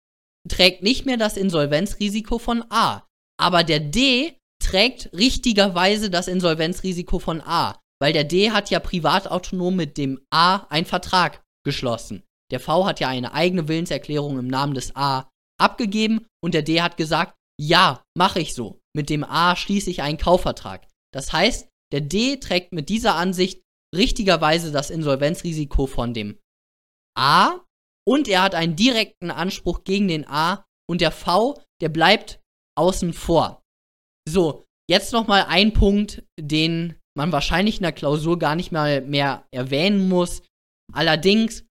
trägt 0.50 0.84
nicht 0.84 1.06
mehr 1.06 1.18
das 1.18 1.38
Insolvenzrisiko 1.38 2.38
von 2.38 2.64
A. 2.70 3.06
Aber 3.38 3.64
der 3.64 3.80
D 3.80 4.38
trägt 4.64 5.12
richtigerweise 5.14 6.10
das 6.10 6.28
Insolvenzrisiko 6.28 7.20
von 7.20 7.42
A, 7.42 7.80
weil 8.02 8.14
der 8.14 8.24
D 8.24 8.52
hat 8.52 8.70
ja 8.70 8.80
privatautonom 8.80 9.76
mit 9.76 9.98
dem 9.98 10.26
A 10.32 10.68
einen 10.70 10.86
Vertrag 10.86 11.44
geschlossen. 11.66 12.24
Der 12.52 12.60
V 12.60 12.86
hat 12.86 13.00
ja 13.00 13.08
eine 13.08 13.34
eigene 13.34 13.68
Willenserklärung 13.68 14.38
im 14.38 14.48
Namen 14.48 14.74
des 14.74 14.96
A 14.96 15.30
abgegeben 15.60 16.26
und 16.44 16.54
der 16.54 16.62
D 16.62 16.82
hat 16.82 16.98
gesagt, 16.98 17.36
ja, 17.60 18.04
mache 18.18 18.40
ich 18.40 18.54
so. 18.54 18.82
Mit 18.96 19.10
dem 19.10 19.24
A 19.24 19.56
schließe 19.56 19.90
ich 19.90 20.02
einen 20.02 20.18
Kaufvertrag. 20.18 20.88
Das 21.14 21.32
heißt, 21.32 21.70
der 21.92 22.02
D 22.02 22.38
trägt 22.38 22.74
mit 22.74 22.90
dieser 22.90 23.16
Ansicht 23.16 23.62
richtigerweise 23.96 24.72
das 24.72 24.90
Insolvenzrisiko 24.90 25.88
von 25.88 26.14
dem 26.14 26.40
A 27.18 27.62
und 28.08 28.28
er 28.28 28.44
hat 28.44 28.56
einen 28.56 28.76
direkten 28.76 29.32
Anspruch 29.32 29.84
gegen 29.84 30.08
den 30.08 30.28
A 30.28 30.66
und 30.88 31.02
der 31.02 31.12
V, 31.12 31.62
der 31.82 31.90
bleibt 31.90 32.42
außen 32.78 33.14
vor. 33.14 33.64
So, 34.28 34.66
jetzt 34.90 35.14
nochmal 35.14 35.46
ein 35.48 35.74
Punkt, 35.74 36.24
den 36.40 37.00
man 37.18 37.32
wahrscheinlich 37.32 37.78
in 37.78 37.84
der 37.84 37.92
Klausur 37.92 38.40
gar 38.40 38.56
nicht 38.56 38.72
mal 38.72 39.02
mehr 39.02 39.46
erwähnen 39.52 40.08
muss. 40.10 40.44
Allerdings 40.94 41.66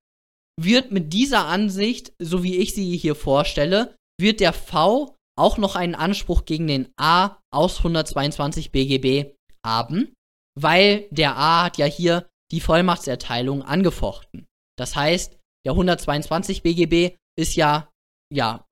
wird 0.61 0.93
mit 0.93 1.13
dieser 1.13 1.47
Ansicht, 1.47 2.13
so 2.19 2.43
wie 2.43 2.57
ich 2.57 2.75
sie 2.75 2.97
hier 2.97 3.15
vorstelle, 3.15 3.97
wird 4.21 4.41
der 4.41 4.53
V 4.53 5.17
auch 5.37 5.59
noch 5.59 5.75
einen 5.77 5.95
Anspruch 5.95 6.45
gegen 6.45 6.67
den 6.67 6.93
A 6.97 7.39
aus 7.53 7.79
122 7.79 8.71
BGB 8.71 9.35
haben, 9.65 10.15
weil 10.59 11.09
der 11.11 11.37
A 11.37 11.65
hat 11.65 11.79
ja 11.79 11.87
hier 11.87 12.29
die 12.53 12.61
Vollmachtserteilung 12.61 13.63
angefochten. 13.63 14.47
Das 14.79 14.95
heißt, 14.95 15.37
der 15.67 15.73
122 15.73 16.63
BGB 16.63 17.17
ist 17.37 17.57
ja, 17.57 17.91
ja, 18.33 18.65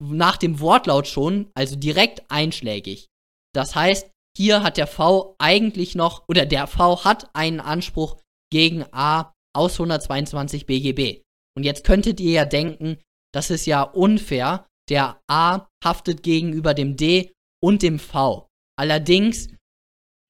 nach 0.00 0.36
dem 0.36 0.60
Wortlaut 0.60 1.08
schon, 1.08 1.50
also 1.54 1.74
direkt 1.74 2.30
einschlägig. 2.30 3.08
Das 3.54 3.74
heißt, 3.74 4.10
hier 4.38 4.62
hat 4.62 4.76
der 4.76 4.86
V 4.86 5.34
eigentlich 5.38 5.96
noch, 5.96 6.22
oder 6.28 6.46
der 6.46 6.68
V 6.68 7.04
hat 7.04 7.28
einen 7.34 7.58
Anspruch 7.58 8.18
gegen 8.52 8.84
A 8.92 9.34
aus 9.52 9.72
122 9.74 10.64
BGB. 10.64 11.22
Und 11.56 11.64
jetzt 11.64 11.82
könntet 11.82 12.20
ihr 12.20 12.30
ja 12.30 12.44
denken, 12.44 12.98
das 13.34 13.50
ist 13.50 13.66
ja 13.66 13.82
unfair. 13.82 14.64
Der 14.88 15.20
A 15.28 15.66
haftet 15.84 16.22
gegenüber 16.22 16.72
dem 16.72 16.96
D 16.96 17.32
und 17.60 17.82
dem 17.82 17.98
V. 17.98 18.46
Allerdings 18.78 19.48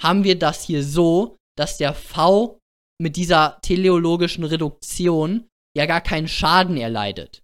haben 0.03 0.25
wir 0.25 0.38
das 0.38 0.64
hier 0.64 0.83
so, 0.83 1.37
dass 1.55 1.77
der 1.77 1.92
V 1.92 2.59
mit 2.99 3.16
dieser 3.16 3.61
teleologischen 3.61 4.44
Reduktion 4.44 5.49
ja 5.77 5.85
gar 5.85 6.01
keinen 6.01 6.29
Schaden 6.29 6.79
erleidet. 6.79 7.42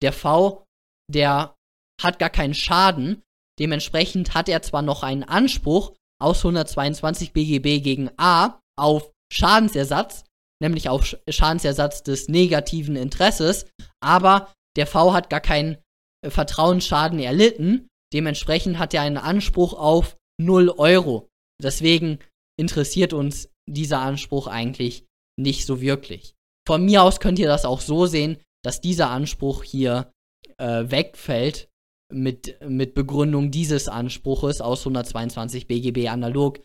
Der 0.00 0.12
V, 0.12 0.64
der 1.12 1.56
hat 2.00 2.20
gar 2.20 2.30
keinen 2.30 2.54
Schaden, 2.54 3.24
dementsprechend 3.58 4.34
hat 4.34 4.48
er 4.48 4.62
zwar 4.62 4.82
noch 4.82 5.02
einen 5.02 5.24
Anspruch 5.24 5.94
aus 6.20 6.38
122 6.38 7.32
BGB 7.32 7.82
gegen 7.82 8.10
A 8.16 8.60
auf 8.76 9.10
Schadensersatz, 9.32 10.24
nämlich 10.60 10.88
auf 10.88 11.16
Schadensersatz 11.28 12.02
des 12.02 12.28
negativen 12.28 12.96
Interesses, 12.96 13.66
aber 14.00 14.52
der 14.76 14.86
V 14.86 15.12
hat 15.12 15.30
gar 15.30 15.40
keinen 15.40 15.78
äh, 16.24 16.30
Vertrauensschaden 16.30 17.18
erlitten, 17.18 17.88
dementsprechend 18.12 18.78
hat 18.78 18.94
er 18.94 19.02
einen 19.02 19.18
Anspruch 19.18 19.74
auf 19.74 20.16
0 20.40 20.70
Euro. 20.70 21.28
Deswegen 21.62 22.18
interessiert 22.58 23.12
uns 23.12 23.48
dieser 23.68 24.00
Anspruch 24.00 24.46
eigentlich 24.46 25.04
nicht 25.38 25.66
so 25.66 25.80
wirklich. 25.80 26.34
Von 26.66 26.84
mir 26.84 27.02
aus 27.02 27.20
könnt 27.20 27.38
ihr 27.38 27.48
das 27.48 27.64
auch 27.64 27.80
so 27.80 28.06
sehen, 28.06 28.38
dass 28.64 28.80
dieser 28.80 29.10
Anspruch 29.10 29.62
hier 29.62 30.12
äh, 30.58 30.90
wegfällt 30.90 31.68
mit, 32.12 32.58
mit 32.66 32.94
Begründung 32.94 33.50
dieses 33.50 33.88
Anspruches 33.88 34.60
aus 34.60 34.80
122 34.80 35.66
BGB 35.66 36.08
analog. 36.08 36.60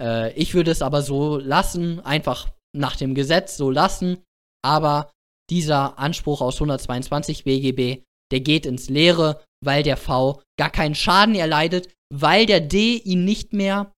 Äh, 0.00 0.32
ich 0.34 0.54
würde 0.54 0.70
es 0.70 0.82
aber 0.82 1.02
so 1.02 1.38
lassen, 1.38 2.00
einfach 2.00 2.50
nach 2.76 2.96
dem 2.96 3.14
Gesetz 3.14 3.56
so 3.56 3.70
lassen, 3.70 4.18
aber 4.64 5.12
dieser 5.50 5.98
Anspruch 5.98 6.40
aus 6.40 6.56
122 6.56 7.44
BGB, 7.44 8.02
der 8.32 8.40
geht 8.40 8.66
ins 8.66 8.88
Leere, 8.88 9.42
weil 9.62 9.82
der 9.82 9.96
V 9.96 10.42
gar 10.58 10.70
keinen 10.70 10.94
Schaden 10.94 11.34
erleidet, 11.34 11.88
weil 12.12 12.46
der 12.46 12.60
D 12.60 12.96
ihn 12.96 13.24
nicht 13.24 13.52
mehr 13.52 13.92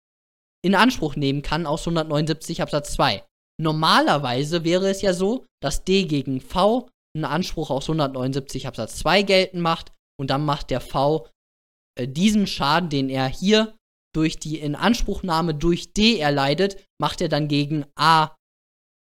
in 0.65 0.75
Anspruch 0.75 1.17
nehmen 1.17 1.43
kann 1.43 1.67
aus 1.67 1.83
179 1.83 2.63
Absatz 2.63 2.93
2. 2.95 3.25
Normalerweise 3.61 4.65
wäre 4.65 4.89
es 4.89 5.03
ja 5.03 5.13
so, 5.13 5.47
dass 5.63 5.85
D 5.85 6.05
gegen 6.05 6.41
V 6.41 6.89
einen 7.15 7.25
Anspruch 7.25 7.71
aus 7.71 7.85
179 7.85 8.67
Absatz 8.67 8.97
2 8.97 9.23
geltend 9.23 9.63
macht 9.63 9.93
und 10.19 10.31
dann 10.31 10.45
macht 10.45 10.71
der 10.71 10.81
V 10.81 11.29
äh, 11.99 12.09
diesen 12.09 12.47
Schaden, 12.47 12.89
den 12.89 13.09
er 13.09 13.29
hier 13.29 13.77
durch 14.15 14.39
die 14.39 14.59
Inanspruchnahme 14.59 15.55
durch 15.55 15.93
D 15.93 16.19
erleidet, 16.19 16.83
macht 16.99 17.21
er 17.21 17.29
dann 17.29 17.49
gegen 17.49 17.85
A 17.97 18.35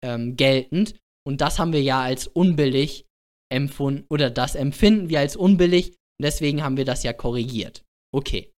ähm, 0.04 0.38
geltend. 0.38 0.96
Und 1.28 1.42
das 1.42 1.60
haben 1.60 1.74
wir 1.74 1.84
ja 1.84 2.02
als 2.02 2.28
unbillig 2.28 3.06
empfunden, 3.52 4.06
oder 4.10 4.30
das 4.30 4.56
empfinden 4.56 5.10
wir 5.10 5.20
als 5.20 5.36
unbillig. 5.36 5.90
Und 5.90 6.24
deswegen 6.24 6.64
haben 6.64 6.78
wir 6.78 6.86
das 6.86 7.04
ja 7.04 7.14
korrigiert. 7.14 7.84
Okay. 8.14 8.52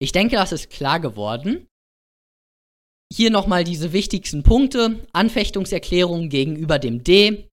Ich 0.00 0.12
denke, 0.12 0.36
das 0.36 0.52
ist 0.52 0.70
klar 0.70 1.00
geworden. 1.00 1.68
Hier 3.12 3.30
nochmal 3.30 3.64
diese 3.64 3.92
wichtigsten 3.92 4.42
Punkte. 4.42 5.06
Anfechtungserklärung 5.12 6.28
gegenüber 6.28 6.78
dem 6.78 7.04
D. 7.04 7.48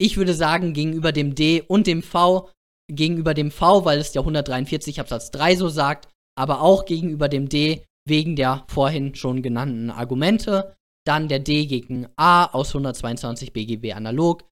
Ich 0.00 0.16
würde 0.16 0.34
sagen, 0.34 0.74
gegenüber 0.74 1.12
dem 1.12 1.34
D 1.34 1.62
und 1.62 1.86
dem 1.86 2.02
V. 2.02 2.50
Gegenüber 2.90 3.34
dem 3.34 3.50
V, 3.50 3.84
weil 3.84 3.98
es 3.98 4.12
der 4.12 4.22
143 4.22 5.00
Absatz 5.00 5.30
3 5.30 5.56
so 5.56 5.68
sagt, 5.68 6.08
aber 6.36 6.62
auch 6.62 6.84
gegenüber 6.84 7.28
dem 7.28 7.48
D 7.48 7.84
wegen 8.06 8.36
der 8.36 8.64
vorhin 8.68 9.14
schon 9.14 9.42
genannten 9.42 9.90
Argumente. 9.90 10.76
Dann 11.06 11.28
der 11.28 11.38
D 11.38 11.66
gegen 11.66 12.06
A 12.16 12.46
aus 12.46 12.68
122 12.68 13.52
BGB 13.52 13.94
analog. 13.94 14.44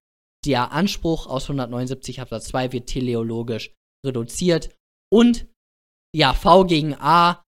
Der 0.45 0.73
Anspruch 0.73 1.27
aus 1.27 1.45
179 1.45 2.21
Absatz 2.21 2.49
2 2.49 2.73
wird 2.73 2.89
teleologisch 2.89 3.75
reduziert. 4.05 4.77
Und 5.13 5.47
ja, 6.15 6.35
V 6.35 6.65
gegen 6.65 6.95
A 6.95 7.43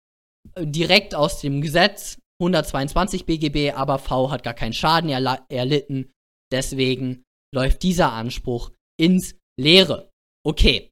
direkt 0.60 1.16
aus 1.16 1.42
dem 1.42 1.62
Gesetz 1.62 2.20
122 2.42 3.26
BGB, 3.26 3.74
aber 3.76 3.98
V 4.00 4.32
hat 4.32 4.44
gar 4.44 4.54
keinen 4.54 4.74
Schaden 4.74 5.10
erlitten. 5.10 6.12
Deswegen 6.52 7.24
läuft 7.54 7.84
dieser 7.84 8.14
Anspruch 8.14 8.72
ins 9.00 9.36
Leere. 9.60 10.12
Okay. 10.46 10.92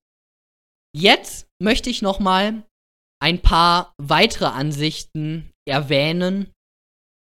Jetzt 0.96 1.48
möchte 1.62 1.90
ich 1.90 2.02
noch 2.02 2.20
mal 2.20 2.64
ein 3.22 3.40
paar 3.40 3.94
weitere 3.98 4.46
Ansichten 4.46 5.52
erwähnen. 5.68 6.52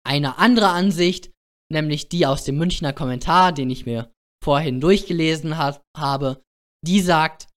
Eine 0.06 0.38
andere 0.38 0.70
Ansicht, 0.70 1.32
nämlich 1.72 2.10
die 2.10 2.26
aus 2.26 2.44
dem 2.44 2.58
Münchner 2.58 2.94
Kommentar, 2.94 3.52
den 3.52 3.70
ich 3.70 3.86
mir 3.86 4.12
vorhin 4.44 4.80
durchgelesen 4.80 5.58
hat, 5.58 5.82
habe, 5.98 6.42
die 6.86 7.02
sagt, 7.02 7.48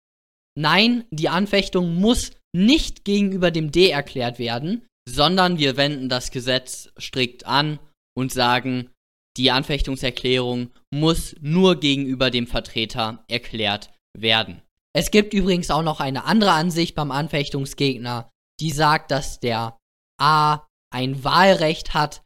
nein, 0.57 1.05
die 1.11 1.29
Anfechtung 1.29 1.95
muss 1.97 2.33
nicht 2.53 3.05
gegenüber 3.05 3.51
dem 3.51 3.71
D 3.71 3.91
erklärt 3.91 4.39
werden, 4.39 4.87
sondern 5.09 5.59
wir 5.59 5.77
wenden 5.77 6.09
das 6.09 6.31
Gesetz 6.31 6.93
strikt 6.99 7.47
an 7.47 7.79
und 8.17 8.33
sagen, 8.33 8.91
die 9.37 9.51
Anfechtungserklärung 9.51 10.71
muss 10.93 11.37
nur 11.41 11.79
gegenüber 11.79 12.31
dem 12.31 12.47
Vertreter 12.47 13.25
erklärt 13.29 13.93
werden. 14.17 14.63
Es 14.95 15.11
gibt 15.11 15.35
übrigens 15.35 15.71
auch 15.71 15.83
noch 15.83 16.01
eine 16.01 16.25
andere 16.25 16.53
Ansicht 16.53 16.95
beim 16.95 17.11
Anfechtungsgegner, 17.11 18.31
die 18.61 18.71
sagt, 18.71 19.11
dass 19.11 19.41
der 19.41 19.79
A 20.21 20.67
ein 20.93 21.23
Wahlrecht 21.23 21.95
hat, 21.95 22.23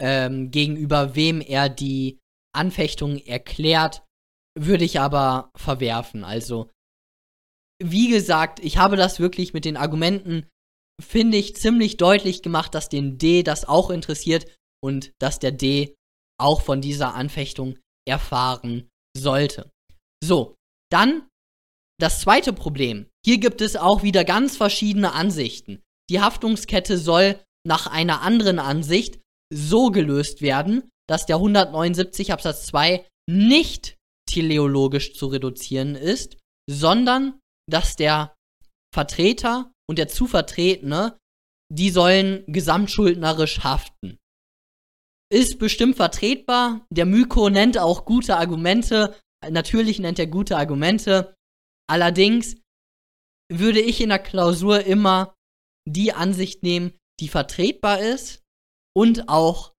ähm, 0.00 0.50
gegenüber 0.50 1.14
wem 1.14 1.40
er 1.40 1.68
die 1.68 2.18
Anfechtung 2.54 3.18
erklärt, 3.18 4.04
würde 4.56 4.84
ich 4.84 5.00
aber 5.00 5.50
verwerfen. 5.56 6.24
Also 6.24 6.70
wie 7.82 8.08
gesagt, 8.08 8.60
ich 8.60 8.78
habe 8.78 8.96
das 8.96 9.18
wirklich 9.18 9.52
mit 9.52 9.64
den 9.64 9.76
Argumenten, 9.76 10.48
finde 11.02 11.36
ich, 11.36 11.56
ziemlich 11.56 11.96
deutlich 11.96 12.42
gemacht, 12.42 12.74
dass 12.74 12.88
den 12.88 13.18
D 13.18 13.42
das 13.42 13.64
auch 13.66 13.90
interessiert 13.90 14.46
und 14.82 15.12
dass 15.18 15.40
der 15.40 15.50
D 15.50 15.96
auch 16.40 16.62
von 16.62 16.80
dieser 16.80 17.14
Anfechtung 17.14 17.78
erfahren 18.08 18.88
sollte. 19.16 19.70
So, 20.22 20.54
dann 20.94 21.28
das 22.00 22.20
zweite 22.20 22.52
Problem. 22.52 23.06
Hier 23.24 23.38
gibt 23.38 23.60
es 23.60 23.76
auch 23.76 24.02
wieder 24.02 24.24
ganz 24.24 24.56
verschiedene 24.56 25.12
Ansichten. 25.12 25.82
Die 26.10 26.20
Haftungskette 26.20 26.98
soll 26.98 27.40
nach 27.66 27.86
einer 27.86 28.22
anderen 28.22 28.58
Ansicht 28.58 29.20
so 29.52 29.90
gelöst 29.90 30.40
werden, 30.40 30.90
dass 31.08 31.26
der 31.26 31.36
179 31.36 32.32
Absatz 32.32 32.66
2 32.66 33.06
nicht 33.28 33.96
teleologisch 34.28 35.14
zu 35.14 35.26
reduzieren 35.26 35.94
ist, 35.94 36.36
sondern 36.70 37.40
dass 37.70 37.96
der 37.96 38.34
Vertreter 38.92 39.72
und 39.88 39.98
der 39.98 40.08
zu 40.08 40.26
Vertretene, 40.26 41.18
die 41.72 41.90
sollen 41.90 42.44
gesamtschuldnerisch 42.46 43.60
haften. 43.60 44.18
Ist 45.32 45.58
bestimmt 45.58 45.96
vertretbar. 45.96 46.86
Der 46.90 47.06
Myko 47.06 47.50
nennt 47.50 47.78
auch 47.78 48.04
gute 48.04 48.36
Argumente. 48.36 49.16
Natürlich 49.50 49.98
nennt 49.98 50.18
er 50.18 50.26
gute 50.26 50.56
Argumente. 50.56 51.34
Allerdings 51.88 52.56
würde 53.52 53.80
ich 53.80 54.00
in 54.00 54.08
der 54.08 54.18
Klausur 54.18 54.84
immer 54.84 55.34
die 55.88 56.12
Ansicht 56.12 56.62
nehmen, 56.62 56.92
die 57.20 57.28
vertretbar 57.28 58.00
ist 58.00 58.42
und 58.96 59.28
auch 59.28 59.74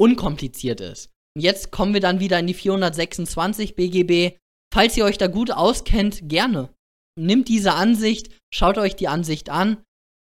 unkompliziert 0.00 0.80
ist. 0.80 1.10
Und 1.36 1.42
jetzt 1.42 1.70
kommen 1.70 1.94
wir 1.94 2.00
dann 2.00 2.20
wieder 2.20 2.38
in 2.38 2.46
die 2.46 2.54
426 2.54 3.74
BGB. 3.74 4.36
Falls 4.72 4.96
ihr 4.96 5.04
euch 5.04 5.18
da 5.18 5.26
gut 5.26 5.50
auskennt, 5.50 6.28
gerne. 6.28 6.74
Nimmt 7.18 7.48
diese 7.48 7.74
Ansicht, 7.74 8.30
schaut 8.52 8.78
euch 8.78 8.96
die 8.96 9.08
Ansicht 9.08 9.50
an. 9.50 9.82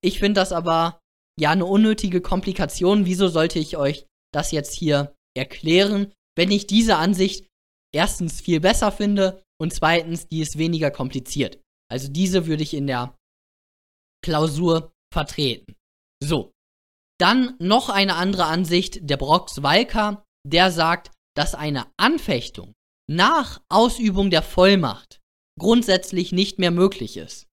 Ich 0.03 0.19
finde 0.21 0.41
das 0.41 0.53
aber 0.53 1.01
ja 1.39 1.51
eine 1.51 1.67
unnötige 1.67 2.21
Komplikation. 2.21 3.05
Wieso 3.05 3.29
sollte 3.29 3.59
ich 3.59 3.77
euch 3.77 4.07
das 4.33 4.53
jetzt 4.53 4.75
hier 4.75 5.15
erklären, 5.37 6.13
wenn 6.37 6.51
ich 6.51 6.67
diese 6.67 6.97
Ansicht 6.97 7.48
erstens 7.95 8.41
viel 8.41 8.61
besser 8.61 8.93
finde 8.93 9.43
und 9.61 9.73
zweitens, 9.73 10.29
die 10.29 10.41
ist 10.41 10.59
weniger 10.59 10.91
kompliziert. 10.91 11.61
Also 11.91 12.09
diese 12.09 12.47
würde 12.47 12.63
ich 12.63 12.75
in 12.75 12.87
der 12.87 13.17
Klausur 14.25 14.93
vertreten. 15.13 15.75
So. 16.23 16.53
Dann 17.21 17.57
noch 17.59 17.89
eine 17.89 18.15
andere 18.15 18.45
Ansicht, 18.45 19.09
der 19.09 19.17
Brox-Walker, 19.17 20.25
der 20.47 20.71
sagt, 20.71 21.11
dass 21.37 21.55
eine 21.55 21.87
Anfechtung 21.97 22.75
nach 23.11 23.61
Ausübung 23.69 24.31
der 24.31 24.43
Vollmacht 24.43 25.21
grundsätzlich 25.59 26.33
nicht 26.33 26.59
mehr 26.59 26.71
möglich 26.71 27.17
ist. 27.17 27.49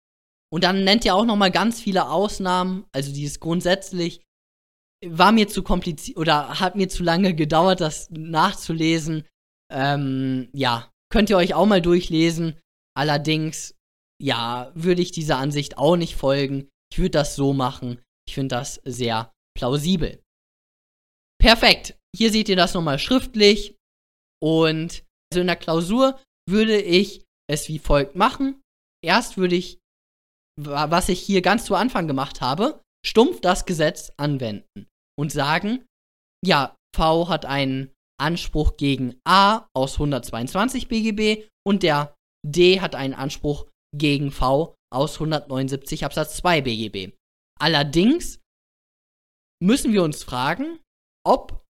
Und 0.52 0.62
dann 0.64 0.84
nennt 0.84 1.04
er 1.04 1.16
auch 1.16 1.24
noch 1.24 1.36
mal 1.36 1.50
ganz 1.50 1.80
viele 1.80 2.08
Ausnahmen, 2.08 2.84
also 2.92 3.12
dieses 3.12 3.40
grundsätzlich 3.40 4.20
war 5.04 5.32
mir 5.32 5.48
zu 5.48 5.62
kompliziert 5.62 6.16
oder 6.16 6.60
hat 6.60 6.76
mir 6.76 6.88
zu 6.88 7.02
lange 7.02 7.34
gedauert, 7.34 7.80
das 7.80 8.08
nachzulesen. 8.10 9.24
Ähm, 9.70 10.48
ja, 10.52 10.90
könnt 11.10 11.30
ihr 11.30 11.36
euch 11.36 11.54
auch 11.54 11.66
mal 11.66 11.82
durchlesen. 11.82 12.58
Allerdings, 12.96 13.74
ja, 14.22 14.72
würde 14.74 15.02
ich 15.02 15.10
dieser 15.10 15.38
Ansicht 15.38 15.78
auch 15.78 15.96
nicht 15.96 16.16
folgen. 16.16 16.68
Ich 16.90 16.98
würde 16.98 17.10
das 17.10 17.36
so 17.36 17.52
machen. 17.52 18.00
Ich 18.28 18.34
finde 18.34 18.54
das 18.56 18.80
sehr 18.84 19.32
plausibel. 19.56 20.22
Perfekt. 21.38 21.98
Hier 22.16 22.30
seht 22.30 22.48
ihr 22.48 22.56
das 22.56 22.74
nochmal 22.74 22.98
schriftlich. 22.98 23.76
Und 24.42 25.04
also 25.32 25.40
in 25.40 25.46
der 25.46 25.56
Klausur 25.56 26.20
würde 26.48 26.80
ich 26.80 27.24
es 27.50 27.68
wie 27.68 27.78
folgt 27.78 28.16
machen. 28.16 28.62
Erst 29.04 29.36
würde 29.36 29.56
ich, 29.56 29.78
was 30.58 31.08
ich 31.08 31.20
hier 31.20 31.42
ganz 31.42 31.64
zu 31.64 31.74
Anfang 31.74 32.06
gemacht 32.06 32.40
habe, 32.40 32.82
stumpf 33.04 33.40
das 33.40 33.66
Gesetz 33.66 34.12
anwenden 34.16 34.86
und 35.18 35.32
sagen, 35.32 35.84
ja, 36.44 36.76
V 36.94 37.28
hat 37.28 37.44
einen 37.44 37.92
Anspruch 38.18 38.76
gegen 38.76 39.20
A 39.24 39.68
aus 39.74 39.94
122 39.94 40.88
BGB 40.88 41.48
und 41.66 41.82
der 41.82 42.14
D 42.46 42.80
hat 42.80 42.94
einen 42.94 43.14
Anspruch 43.14 43.66
gegen 43.96 44.30
V 44.30 44.74
aus 44.92 45.14
179 45.14 46.04
Absatz 46.04 46.36
2 46.38 46.62
BGB. 46.62 47.14
Allerdings 47.58 48.40
müssen 49.62 49.92
wir 49.92 50.02
uns 50.02 50.22
fragen, 50.22 50.80
ob 51.26 51.64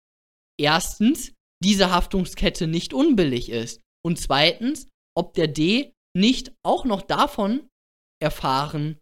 erstens 0.60 1.34
diese 1.64 1.92
Haftungskette 1.92 2.68
nicht 2.68 2.94
unbillig 2.94 3.50
ist 3.50 3.82
und 4.06 4.20
zweitens, 4.20 4.90
ob 5.16 5.34
der 5.34 5.48
D 5.48 5.94
nicht 6.16 6.54
auch 6.66 6.86
noch 6.86 7.02
davon 7.02 7.70
erfahren 8.22 9.00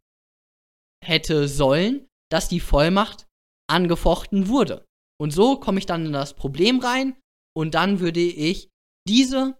hätte 1.03 1.47
sollen, 1.47 2.07
dass 2.31 2.49
die 2.49 2.59
Vollmacht 2.59 3.27
angefochten 3.69 4.47
wurde. 4.47 4.85
Und 5.19 5.31
so 5.31 5.59
komme 5.59 5.79
ich 5.79 5.85
dann 5.85 6.05
in 6.05 6.13
das 6.13 6.35
Problem 6.35 6.79
rein 6.79 7.15
und 7.55 7.75
dann 7.75 7.99
würde 7.99 8.21
ich 8.21 8.69
diese 9.07 9.57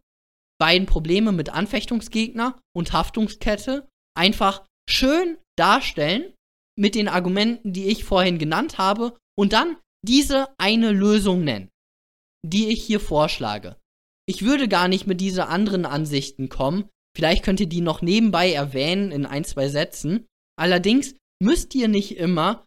beiden 0.60 0.86
Probleme 0.86 1.32
mit 1.32 1.50
Anfechtungsgegner 1.50 2.60
und 2.76 2.94
Haftungskette 2.94 3.88
einfach 4.16 4.66
schön 4.90 5.38
darstellen 5.58 6.34
mit 6.78 6.96
den 6.96 7.08
Argumenten, 7.08 7.74
die 7.74 7.88
ich 7.88 8.04
vorhin 8.04 8.38
genannt 8.38 8.78
habe 8.78 9.18
und 9.38 9.54
dann 9.54 9.78
diese 10.06 10.48
eine 10.58 10.92
Lösung 10.92 11.44
nennen, 11.44 11.70
die 12.46 12.70
ich 12.70 12.84
hier 12.84 13.00
vorschlage. 13.00 13.78
Ich 14.28 14.44
würde 14.44 14.68
gar 14.68 14.88
nicht 14.88 15.08
mit 15.08 15.20
diesen 15.20 15.42
anderen 15.42 15.86
Ansichten 15.86 16.50
kommen. 16.50 16.90
Vielleicht 17.16 17.44
könnt 17.44 17.60
ihr 17.60 17.68
die 17.68 17.82
noch 17.82 18.02
nebenbei 18.02 18.54
erwähnen 18.54 19.12
in 19.12 19.26
ein, 19.26 19.44
zwei 19.44 19.68
Sätzen. 19.68 20.28
Allerdings 20.58 21.16
müsst 21.42 21.76
ihr 21.76 21.88
nicht 21.88 22.18
immer 22.18 22.66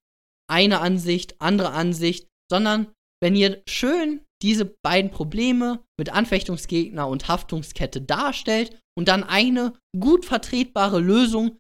eine 0.51 0.81
Ansicht, 0.81 1.41
andere 1.41 1.71
Ansicht, 1.71 2.29
sondern 2.51 2.93
wenn 3.23 3.37
ihr 3.37 3.63
schön 3.67 4.24
diese 4.43 4.65
beiden 4.85 5.11
Probleme 5.11 5.83
mit 5.99 6.11
Anfechtungsgegner 6.11 7.09
und 7.09 7.29
Haftungskette 7.29 8.03
darstellt 8.03 8.79
und 8.97 9.09
dann 9.09 9.25
eine 9.25 9.79
gut 9.99 10.25
vertretbare 10.25 11.01
Lösung 11.01 11.59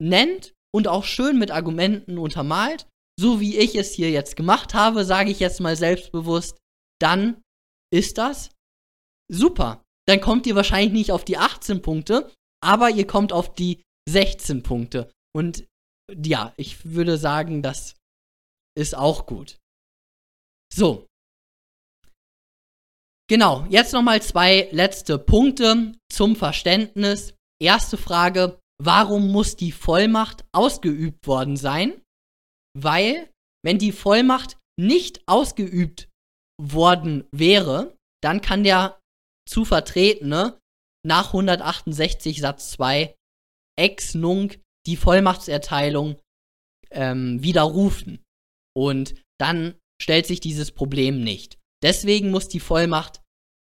nennt 0.00 0.54
und 0.74 0.88
auch 0.88 1.04
schön 1.04 1.38
mit 1.38 1.50
Argumenten 1.50 2.18
untermalt, 2.18 2.86
so 3.18 3.40
wie 3.40 3.58
ich 3.58 3.74
es 3.74 3.92
hier 3.92 4.10
jetzt 4.10 4.36
gemacht 4.36 4.72
habe, 4.72 5.04
sage 5.04 5.30
ich 5.30 5.40
jetzt 5.40 5.60
mal 5.60 5.76
selbstbewusst, 5.76 6.56
dann 7.00 7.42
ist 7.92 8.18
das 8.18 8.50
super. 9.30 9.84
Dann 10.08 10.20
kommt 10.20 10.46
ihr 10.46 10.56
wahrscheinlich 10.56 10.92
nicht 10.92 11.12
auf 11.12 11.24
die 11.24 11.36
18 11.36 11.82
Punkte, 11.82 12.32
aber 12.62 12.90
ihr 12.90 13.06
kommt 13.06 13.32
auf 13.32 13.54
die 13.54 13.82
16 14.08 14.62
Punkte. 14.62 15.12
Und 15.34 15.66
ja, 16.12 16.54
ich 16.56 16.84
würde 16.84 17.18
sagen, 17.18 17.62
das 17.62 17.94
ist 18.76 18.94
auch 18.94 19.26
gut. 19.26 19.58
So, 20.72 21.06
Genau, 23.30 23.64
jetzt 23.68 23.92
nochmal 23.92 24.20
zwei 24.22 24.68
letzte 24.72 25.16
Punkte 25.16 25.92
zum 26.10 26.34
Verständnis. 26.34 27.32
Erste 27.62 27.96
Frage, 27.96 28.58
warum 28.82 29.30
muss 29.30 29.54
die 29.54 29.70
Vollmacht 29.70 30.44
ausgeübt 30.50 31.28
worden 31.28 31.56
sein? 31.56 32.02
Weil, 32.76 33.30
wenn 33.64 33.78
die 33.78 33.92
Vollmacht 33.92 34.58
nicht 34.76 35.22
ausgeübt 35.28 36.08
worden 36.60 37.22
wäre, 37.30 37.96
dann 38.20 38.40
kann 38.40 38.64
der 38.64 38.98
zu 39.48 39.64
Vertretene 39.64 40.58
nach 41.06 41.28
168 41.28 42.40
Satz 42.40 42.72
2 42.72 43.14
ex 43.78 44.14
nunc 44.14 44.60
die 44.86 44.96
Vollmachtserteilung 44.96 46.20
ähm, 46.90 47.40
widerrufen. 47.44 48.24
Und 48.74 49.14
dann 49.38 49.78
stellt 50.02 50.26
sich 50.26 50.40
dieses 50.40 50.72
Problem 50.72 51.22
nicht. 51.22 51.59
Deswegen 51.82 52.30
muss 52.30 52.48
die 52.48 52.60
Vollmacht, 52.60 53.22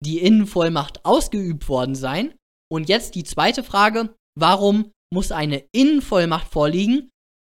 die 0.03 0.19
Innenvollmacht 0.19 1.03
ausgeübt 1.05 1.67
worden 1.67 1.95
sein. 1.95 2.35
Und 2.71 2.89
jetzt 2.89 3.15
die 3.15 3.23
zweite 3.23 3.63
Frage, 3.63 4.15
warum 4.37 4.91
muss 5.13 5.31
eine 5.31 5.65
Innenvollmacht 5.71 6.51
vorliegen? 6.51 7.09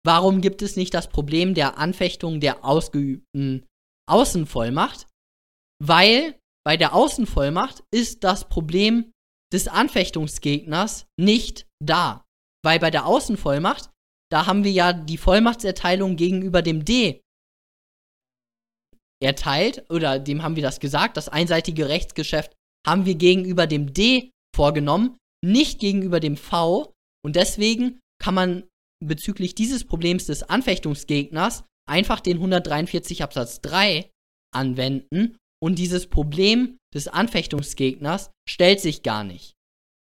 Warum 0.06 0.42
gibt 0.42 0.62
es 0.62 0.76
nicht 0.76 0.94
das 0.94 1.10
Problem 1.10 1.54
der 1.54 1.78
Anfechtung 1.78 2.40
der 2.40 2.64
ausgeübten 2.64 3.66
Außenvollmacht? 4.10 5.08
Weil 5.84 6.40
bei 6.66 6.78
der 6.78 6.94
Außenvollmacht 6.94 7.84
ist 7.92 8.24
das 8.24 8.48
Problem 8.48 9.12
des 9.52 9.68
Anfechtungsgegners 9.68 11.08
nicht 11.20 11.68
da. 11.84 12.26
Weil 12.64 12.80
bei 12.80 12.92
der 12.92 13.06
Außenvollmacht, 13.06 13.90
da 14.32 14.46
haben 14.46 14.64
wir 14.64 14.72
ja 14.72 14.94
die 14.94 15.18
Vollmachtserteilung 15.18 16.16
gegenüber 16.16 16.62
dem 16.62 16.86
D 16.86 17.22
erteilt, 19.22 19.86
oder 19.90 20.20
dem 20.20 20.44
haben 20.44 20.56
wir 20.56 20.64
das 20.64 20.80
gesagt, 20.80 21.18
das 21.18 21.30
einseitige 21.30 21.90
Rechtsgeschäft 21.90 22.54
haben 22.88 23.06
wir 23.06 23.16
gegenüber 23.16 23.68
dem 23.68 23.94
D 23.94 24.32
vorgenommen, 24.56 25.18
nicht 25.44 25.80
gegenüber 25.80 26.20
dem 26.20 26.38
V. 26.38 26.94
Und 27.26 27.36
deswegen 27.36 28.00
kann 28.22 28.34
man 28.34 28.64
bezüglich 29.04 29.56
dieses 29.56 29.86
Problems 29.86 30.26
des 30.26 30.44
Anfechtungsgegners 30.44 31.64
einfach 31.90 32.20
den 32.20 32.38
143 32.38 33.24
Absatz 33.24 33.62
3 33.62 34.10
anwenden 34.54 35.38
und 35.62 35.76
dieses 35.76 36.08
Problem 36.08 36.78
des 36.94 37.08
Anfechtungsgegners 37.08 38.32
stellt 38.48 38.80
sich 38.80 39.04
gar 39.04 39.24
nicht. 39.24 39.54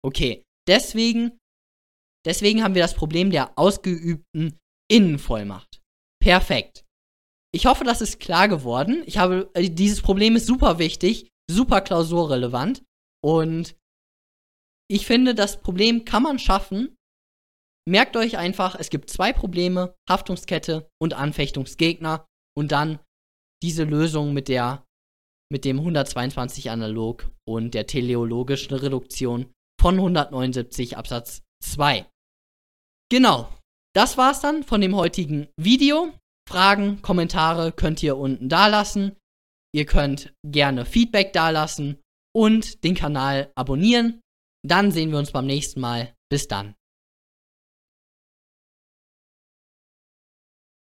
Okay, 0.04 0.42
deswegen 0.68 1.38
Deswegen 2.26 2.64
haben 2.64 2.74
wir 2.74 2.82
das 2.82 2.94
Problem 2.94 3.30
der 3.30 3.56
ausgeübten 3.56 4.58
Innenvollmacht. 4.90 5.80
Perfekt. 6.20 6.84
Ich 7.56 7.64
hoffe, 7.64 7.84
das 7.84 8.02
ist 8.02 8.20
klar 8.20 8.48
geworden. 8.48 9.02
Ich 9.06 9.16
habe, 9.16 9.50
äh, 9.54 9.70
dieses 9.70 10.02
Problem 10.02 10.36
ist 10.36 10.46
super 10.46 10.78
wichtig, 10.78 11.30
super 11.50 11.80
klausurrelevant 11.80 12.84
und 13.24 13.74
ich 14.90 15.06
finde, 15.06 15.34
das 15.34 15.62
Problem 15.62 16.04
kann 16.04 16.22
man 16.22 16.38
schaffen. 16.38 16.98
Merkt 17.88 18.14
euch 18.18 18.36
einfach, 18.36 18.74
es 18.78 18.90
gibt 18.90 19.08
zwei 19.08 19.32
Probleme, 19.32 19.94
Haftungskette 20.06 20.90
und 21.00 21.14
Anfechtungsgegner 21.14 22.26
und 22.54 22.72
dann 22.72 22.98
diese 23.62 23.84
Lösung 23.84 24.34
mit 24.34 24.48
der 24.48 24.84
mit 25.50 25.64
dem 25.64 25.78
122 25.78 26.68
analog 26.68 27.32
und 27.48 27.72
der 27.72 27.86
teleologischen 27.86 28.74
Reduktion 28.74 29.50
von 29.80 29.94
179 29.94 30.98
Absatz 30.98 31.40
2. 31.64 32.04
Genau. 33.10 33.48
Das 33.94 34.18
war's 34.18 34.42
dann 34.42 34.62
von 34.62 34.82
dem 34.82 34.94
heutigen 34.94 35.48
Video. 35.56 36.12
Fragen, 36.48 37.02
Kommentare 37.02 37.72
könnt 37.72 38.02
ihr 38.02 38.16
unten 38.16 38.48
dalassen. 38.48 39.16
Ihr 39.74 39.84
könnt 39.84 40.32
gerne 40.44 40.86
Feedback 40.86 41.32
dalassen 41.32 42.00
und 42.34 42.84
den 42.84 42.94
Kanal 42.94 43.50
abonnieren. 43.54 44.20
Dann 44.64 44.90
sehen 44.90 45.10
wir 45.10 45.18
uns 45.18 45.32
beim 45.32 45.46
nächsten 45.46 45.80
Mal. 45.80 46.14
Bis 46.30 46.48
dann. 46.48 46.74